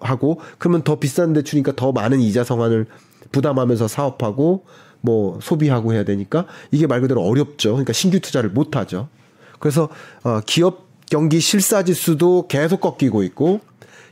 하고 0.00 0.40
그러면 0.58 0.82
더 0.82 0.98
비싼 0.98 1.32
대출이니까 1.32 1.76
더 1.76 1.92
많은 1.92 2.20
이자 2.20 2.42
상환을 2.42 2.86
부담하면서 3.30 3.86
사업하고 3.86 4.64
뭐 5.04 5.38
소비하고 5.42 5.92
해야 5.92 6.02
되니까 6.02 6.46
이게 6.70 6.86
말 6.86 7.02
그대로 7.02 7.22
어렵죠. 7.22 7.72
그러니까 7.72 7.92
신규 7.92 8.20
투자를 8.20 8.48
못 8.48 8.74
하죠. 8.74 9.08
그래서 9.58 9.90
어 10.22 10.40
기업 10.46 10.86
경기 11.10 11.40
실사 11.40 11.82
지수도 11.82 12.46
계속 12.48 12.80
꺾이고 12.80 13.22
있고 13.24 13.60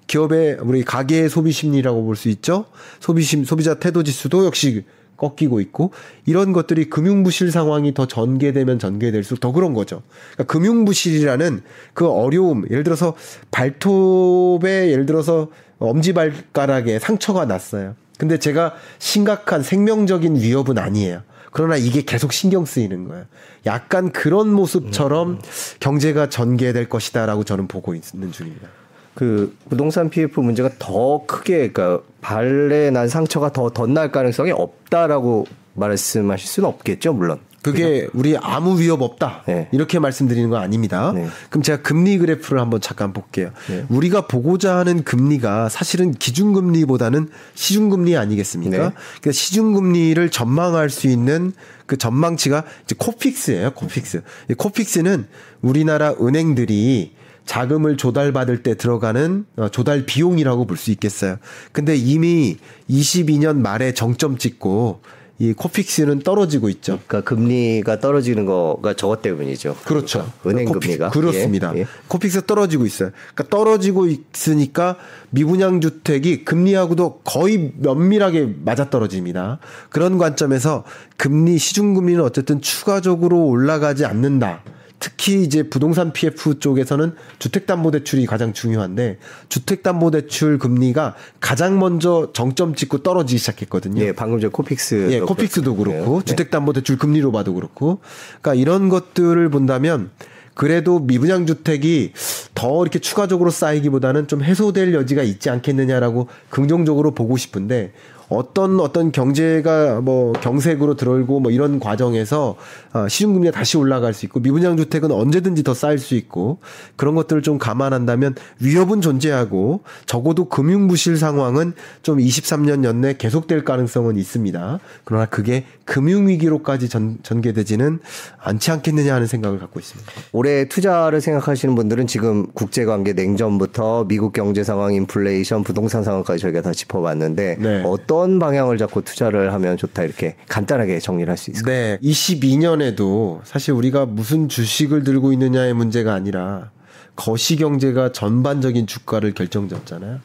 기업의 0.07 0.59
우리 0.61 0.84
가계의 0.84 1.30
소비 1.30 1.51
심리라고 1.51 2.05
볼 2.05 2.14
수 2.14 2.28
있죠. 2.28 2.66
소비 3.01 3.22
심 3.22 3.45
소비자 3.45 3.74
태도 3.74 4.03
지수도 4.03 4.45
역시 4.45 4.84
꺾이고 5.16 5.61
있고 5.61 5.93
이런 6.26 6.53
것들이 6.53 6.90
금융 6.90 7.22
부실 7.22 7.51
상황이 7.51 7.95
더 7.95 8.07
전개되면 8.07 8.78
전개될수록 8.78 9.40
더 9.40 9.53
그런 9.53 9.72
거죠. 9.72 10.03
그러니까 10.34 10.53
금융 10.53 10.84
부실이라는 10.84 11.62
그 11.95 12.09
어려움, 12.11 12.64
예를 12.70 12.82
들어서 12.82 13.14
발톱에 13.51 14.90
예를 14.90 15.07
들어서 15.07 15.49
엄지 15.78 16.12
발가락에 16.12 16.99
상처가 16.99 17.47
났어요. 17.47 17.95
근데 18.18 18.38
제가 18.38 18.74
심각한 18.98 19.62
생명적인 19.62 20.36
위협은 20.36 20.78
아니에요. 20.78 21.22
그러나 21.50 21.76
이게 21.76 22.02
계속 22.02 22.32
신경 22.32 22.64
쓰이는 22.64 23.08
거예요. 23.08 23.24
약간 23.66 24.10
그런 24.10 24.52
모습처럼 24.52 25.30
음. 25.30 25.38
경제가 25.80 26.28
전개될 26.28 26.88
것이다라고 26.88 27.44
저는 27.44 27.68
보고 27.68 27.94
있는 27.94 28.32
중입니다. 28.32 28.68
그 29.14 29.54
부동산 29.68 30.08
PF 30.08 30.40
문제가 30.40 30.70
더 30.78 31.24
크게 31.26 31.70
그러니까 31.70 32.02
발에 32.22 32.90
난 32.90 33.08
상처가 33.08 33.52
더 33.52 33.68
덧날 33.68 34.10
가능성이 34.10 34.50
없다라고 34.52 35.46
말씀하실 35.74 36.48
수는 36.48 36.68
없겠죠, 36.68 37.12
물론. 37.12 37.38
그게 37.62 38.08
우리 38.12 38.36
아무 38.36 38.80
위협 38.80 39.02
없다. 39.02 39.44
네. 39.46 39.68
이렇게 39.72 39.98
말씀드리는 39.98 40.50
거 40.50 40.56
아닙니다. 40.58 41.12
네. 41.14 41.28
그럼 41.48 41.62
제가 41.62 41.82
금리 41.82 42.18
그래프를 42.18 42.60
한번 42.60 42.80
잠깐 42.80 43.12
볼게요. 43.12 43.50
네. 43.68 43.86
우리가 43.88 44.26
보고자 44.26 44.76
하는 44.76 45.04
금리가 45.04 45.68
사실은 45.68 46.12
기준금리보다는 46.12 47.28
시중금리 47.54 48.16
아니겠습니까? 48.16 48.70
네. 48.76 48.90
그러니까 49.20 49.32
시중금리를 49.32 50.28
전망할 50.30 50.90
수 50.90 51.06
있는 51.06 51.52
그 51.86 51.96
전망치가 51.96 52.64
이제 52.84 52.94
코픽스예요. 52.98 53.70
코픽스. 53.72 54.22
코픽스는 54.56 55.26
우리나라 55.60 56.14
은행들이 56.20 57.12
자금을 57.46 57.96
조달받을 57.96 58.62
때 58.62 58.76
들어가는 58.76 59.46
어, 59.56 59.68
조달 59.68 60.06
비용이라고 60.06 60.66
볼 60.66 60.76
수 60.76 60.90
있겠어요. 60.90 61.36
근데 61.72 61.94
이미 61.96 62.56
22년 62.90 63.56
말에 63.58 63.94
정점 63.94 64.38
찍고 64.38 65.00
이 65.39 65.53
코픽스는 65.55 66.20
떨어지고 66.20 66.68
있죠. 66.68 67.01
그러니까 67.07 67.28
금리가 67.28 67.99
떨어지는 68.01 68.47
거가 68.47 68.95
저것 68.95 69.22
때문이죠. 69.22 69.76
그렇죠. 69.85 70.30
그러니까 70.43 70.51
은행 70.51 70.80
금리가 70.80 71.11
그렇습니다. 71.11 71.72
예, 71.74 71.80
예. 71.80 71.87
코픽스 72.09 72.47
떨어지고 72.47 72.87
있어요. 72.87 73.11
그러니까 73.35 73.57
떨어지고 73.57 74.07
있으니까 74.07 74.97
미분양 75.30 75.80
주택이 75.80 76.45
금리하고도 76.45 77.22
거의 77.24 77.72
면밀하게 77.78 78.55
맞아떨어집니다. 78.64 79.59
그런 79.89 80.18
관점에서 80.18 80.85
금리 81.16 81.59
시중 81.59 81.95
금리는 81.95 82.22
어쨌든 82.22 82.61
추가적으로 82.61 83.47
올라가지 83.47 84.05
않는다. 84.05 84.62
특히 85.03 85.42
이제 85.42 85.64
부동산 85.64 86.12
PF 86.12 86.61
쪽에서는 86.61 87.16
주택담보대출이 87.40 88.24
가장 88.24 88.53
중요한데 88.53 89.18
주택담보대출 89.48 90.59
금리가 90.59 91.16
가장 91.40 91.80
먼저 91.80 92.30
정점 92.32 92.76
찍고 92.76 92.98
떨어지기 92.98 93.36
시작했거든요. 93.40 94.00
예, 94.00 94.12
방금 94.12 94.38
전 94.38 94.53
코픽스. 94.53 95.09
예, 95.11 95.18
코픽스도 95.18 95.74
그렇고 95.74 96.20
네. 96.20 96.24
주택담보대출 96.24 96.98
금리로 96.98 97.32
봐도 97.32 97.53
그렇고, 97.53 97.98
그러니까 98.40 98.55
이런 98.55 98.88
것들을 98.88 99.48
본다면 99.48 100.11
그래도 100.55 101.00
미분양 101.00 101.46
주택이 101.46 102.12
더 102.55 102.82
이렇게 102.82 103.00
추가적으로 103.00 103.50
쌓이기보다는 103.50 104.28
좀 104.28 104.44
해소될 104.44 104.94
여지가 104.94 105.24
있지 105.24 105.50
않겠느냐라고 105.50 106.28
긍정적으로 106.48 107.11
보고 107.12 107.36
싶은데 107.36 107.92
어떤 108.37 108.80
어떤 108.80 109.12
경제가 109.12 110.01
뭐 110.01 110.33
경색으로 110.33 110.95
들어오고 110.95 111.41
뭐 111.41 111.51
이런 111.51 111.80
과정에서 111.80 112.57
어, 112.93 113.09
시중금리가 113.09 113.53
다시 113.53 113.76
올라갈 113.76 114.12
수 114.12 114.26
있고 114.26 114.41
미분양 114.41 114.76
주택은 114.76 115.11
언제든지 115.11 115.62
더 115.62 115.74
쌓일 115.74 115.99
수 115.99 116.14
있고 116.14 116.59
그런 116.97 117.14
것들을 117.14 117.43
좀 117.43 117.59
감안한다면 117.59 118.35
위협은 118.61 119.01
존재하고 119.01 119.80
적어도 120.07 120.49
금융 120.49 120.89
부실 120.89 121.16
상황은 121.16 121.72
좀 122.03 122.18
23년 122.18 122.85
연내 122.85 123.14
계속될 123.16 123.64
가능성은 123.64 124.16
있습니다. 124.16 124.80
그러나 125.05 125.26
그게 125.26 125.64
금융 125.85 126.28
위기로까지 126.28 126.89
전, 126.89 127.18
전개되지는 127.22 128.01
않지 128.39 128.70
않겠느냐 128.70 129.14
하는 129.14 129.26
생각을 129.26 129.59
갖고 129.59 129.80
있습니다. 129.80 130.11
올해 130.33 130.68
투자를 130.68 131.20
생각하시는 131.20 131.74
분들은 131.74 132.07
지금 132.07 132.47
국제 132.55 132.85
관계 132.85 133.12
냉전부터 133.12 134.05
미국 134.09 134.33
경제 134.33 134.64
상황, 134.64 134.95
인플레이션, 134.95 135.64
부동산 135.64 136.05
상황까지 136.05 136.41
저희가 136.41 136.62
다 136.62 136.72
짚어봤는데 136.72 137.57
네. 137.59 137.83
어떤 137.85 138.22
어떤 138.23 138.39
방향을 138.39 138.79
잡고 138.79 139.03
투자를 139.03 139.53
하면 139.53 139.77
좋다 139.77 140.05
이렇게 140.05 140.37
간단하게 140.49 141.01
정리를 141.01 141.29
할 141.29 141.37
수 141.37 141.51
있을까요? 141.51 141.75
네. 141.75 141.99
22년에도 142.03 143.41
사실 143.45 143.73
우리가 143.73 144.07
무슨 144.07 144.49
주식을 144.49 145.03
들고 145.03 145.33
있느냐의 145.33 145.75
문제가 145.75 146.14
아니라 146.14 146.70
거시 147.16 147.57
경제가 147.57 148.12
전반적인 148.12 148.87
주가를 148.87 149.35
결정졌잖아요. 149.35 150.20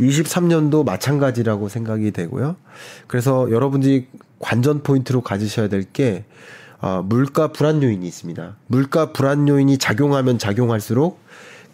23년도 0.00 0.84
마찬가지라고 0.84 1.68
생각이 1.68 2.12
되고요. 2.12 2.56
그래서 3.06 3.50
여러분들이 3.50 4.06
관전 4.38 4.82
포인트로 4.82 5.22
가지셔야 5.22 5.68
될게 5.68 6.24
어, 6.80 7.02
물가 7.04 7.48
불안 7.48 7.82
요인이 7.82 8.06
있습니다. 8.06 8.56
물가 8.66 9.12
불안 9.12 9.48
요인이 9.48 9.78
작용하면 9.78 10.38
작용할수록 10.38 11.18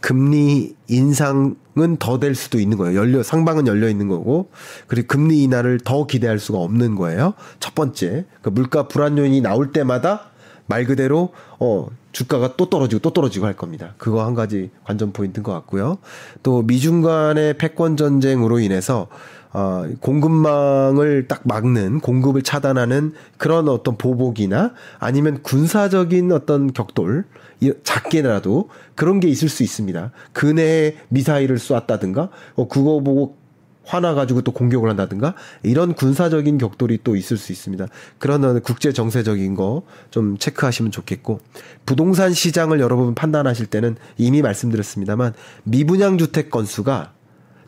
금리 0.00 0.74
인상 0.88 1.56
은 1.78 1.96
더 1.98 2.18
될 2.18 2.34
수도 2.34 2.58
있는 2.58 2.76
거예요. 2.76 2.98
열려 2.98 3.22
상방은 3.22 3.66
열려 3.66 3.88
있는 3.88 4.08
거고 4.08 4.50
그리고 4.86 5.06
금리 5.08 5.42
인하를 5.42 5.78
더 5.80 6.06
기대할 6.06 6.38
수가 6.38 6.58
없는 6.58 6.96
거예요. 6.96 7.34
첫 7.60 7.74
번째 7.74 8.24
그 8.42 8.48
물가 8.50 8.88
불안 8.88 9.16
요인이 9.18 9.40
나올 9.40 9.72
때마다 9.72 10.30
말 10.66 10.84
그대로 10.84 11.30
어 11.58 11.88
주가가 12.12 12.56
또 12.56 12.68
떨어지고 12.68 13.00
또 13.00 13.12
떨어지고 13.12 13.46
할 13.46 13.54
겁니다. 13.54 13.94
그거 13.98 14.24
한 14.24 14.34
가지 14.34 14.70
관전 14.84 15.12
포인트인 15.12 15.42
것 15.44 15.52
같고요. 15.52 15.98
또 16.42 16.62
미중 16.62 17.02
간의 17.02 17.56
패권 17.58 17.96
전쟁으로 17.96 18.58
인해서 18.58 19.06
어, 19.52 19.84
공급망을 20.00 21.26
딱 21.26 21.40
막는 21.44 22.00
공급을 22.00 22.42
차단하는 22.42 23.14
그런 23.36 23.68
어떤 23.68 23.96
보복이나 23.96 24.72
아니면 25.00 25.42
군사적인 25.42 26.30
어떤 26.30 26.72
격돌 26.72 27.24
작게라도 27.84 28.70
그런 28.94 29.20
게 29.20 29.28
있을 29.28 29.48
수 29.48 29.62
있습니다. 29.62 30.12
근해에 30.32 30.96
미사일을 31.08 31.58
쏘았다든가 31.58 32.30
어, 32.54 32.68
그거 32.68 33.00
보고 33.00 33.38
화나가지고 33.84 34.42
또 34.42 34.52
공격을 34.52 34.88
한다든가 34.88 35.34
이런 35.62 35.94
군사적인 35.94 36.58
격돌이 36.58 37.00
또 37.02 37.16
있을 37.16 37.36
수 37.36 37.50
있습니다. 37.50 37.86
그런 38.18 38.60
국제 38.62 38.92
정세적인 38.92 39.54
거 39.54 39.82
좀 40.10 40.38
체크하시면 40.38 40.92
좋겠고 40.92 41.40
부동산 41.86 42.32
시장을 42.32 42.80
여러분 42.80 43.14
판단하실 43.14 43.66
때는 43.66 43.96
이미 44.16 44.42
말씀드렸습니다만 44.42 45.34
미분양 45.64 46.18
주택 46.18 46.50
건수가 46.50 47.12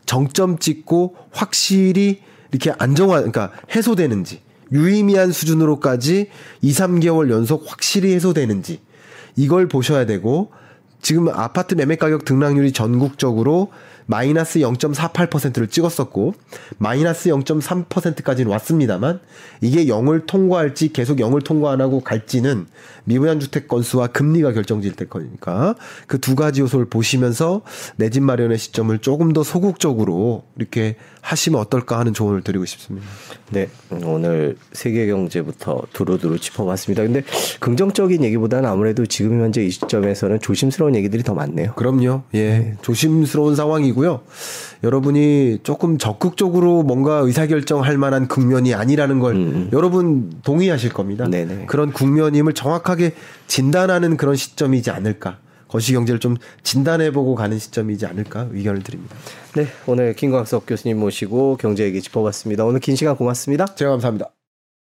정점 0.05 0.59
찍고 0.59 1.15
확실히 1.31 2.21
이렇게 2.51 2.71
안정화, 2.77 3.15
그러니까 3.15 3.51
해소되는지 3.75 4.41
유의미한 4.71 5.31
수준으로까지 5.31 6.29
2, 6.61 6.71
3개월 6.71 7.29
연속 7.31 7.63
확실히 7.67 8.13
해소되는지 8.13 8.79
이걸 9.35 9.67
보셔야 9.67 10.05
되고 10.05 10.51
지금 11.01 11.27
아파트 11.29 11.75
매매 11.75 11.95
가격 11.95 12.25
등락률이 12.25 12.71
전국적으로 12.71 13.71
마이너스 14.05 14.59
0.48%를 14.59 15.67
찍었었고 15.67 16.33
마이너스 16.77 17.29
0.3%까지는 17.29 18.51
왔습니다만 18.51 19.19
이게 19.61 19.85
0을 19.85 20.25
통과할지 20.25 20.91
계속 20.93 21.17
0을 21.17 21.43
통과 21.43 21.71
안 21.71 21.81
하고 21.81 21.99
갈지는 22.01 22.65
미분양 23.05 23.39
주택 23.39 23.67
건수와 23.67 24.07
금리가 24.07 24.53
결정질 24.53 24.93
때 24.93 25.05
거니까 25.05 25.75
그 26.07 26.23
두 26.23 26.35
가지 26.35 26.61
요소를 26.61 26.85
보시면서 26.85 27.61
내 27.97 28.09
집 28.09 28.23
마련의 28.23 28.57
시점을 28.59 28.97
조금 28.99 29.33
더 29.33 29.43
소극적으로 29.43 30.43
이렇게 30.57 30.95
하시면 31.21 31.59
어떨까 31.59 31.99
하는 31.99 32.13
조언을 32.13 32.43
드리고 32.43 32.65
싶습니다. 32.65 33.07
네, 33.49 33.69
오늘 34.03 34.55
세계 34.71 35.07
경제부터 35.07 35.81
두루두루 35.93 36.37
짚어봤습니다. 36.39 37.03
근데 37.03 37.23
긍정적인 37.59 38.23
얘기보다는 38.23 38.69
아무래도 38.69 39.05
지금 39.05 39.41
현재 39.41 39.63
이 39.65 39.69
시점에서는 39.71 40.39
조심스러운 40.41 40.95
얘기들이 40.95 41.23
더 41.23 41.33
많네요. 41.33 41.73
그럼요. 41.73 42.23
예, 42.35 42.75
조심스러운 42.81 43.55
상황이 43.55 43.91
고요. 44.03 44.21
여러분이 44.83 45.59
조금 45.63 45.97
적극적으로 45.97 46.83
뭔가 46.83 47.19
의사결정할 47.19 47.97
만한 47.97 48.27
국면이 48.27 48.73
아니라는 48.73 49.19
걸 49.19 49.35
음. 49.35 49.69
여러분 49.71 50.29
동의하실 50.43 50.91
겁니다. 50.91 51.25
네네. 51.25 51.67
그런 51.67 51.93
국면임을 51.93 52.53
정확하게 52.53 53.13
진단하는 53.47 54.17
그런 54.17 54.35
시점이지 54.35 54.91
않을까. 54.91 55.37
거시경제를 55.69 56.19
좀 56.19 56.35
진단해보고 56.61 57.33
가는 57.33 57.57
시점이지 57.57 58.05
않을까 58.05 58.47
의견을 58.51 58.83
드립니다. 58.83 59.15
네, 59.55 59.67
오늘 59.87 60.13
김광석 60.13 60.65
교수님 60.67 60.99
모시고 60.99 61.57
경제 61.57 61.83
얘기 61.85 62.01
짚어봤습니다. 62.01 62.65
오늘 62.65 62.79
긴 62.79 62.95
시간 62.95 63.15
고맙습니다. 63.15 63.65
제가 63.65 63.91
감사합니다. 63.91 64.42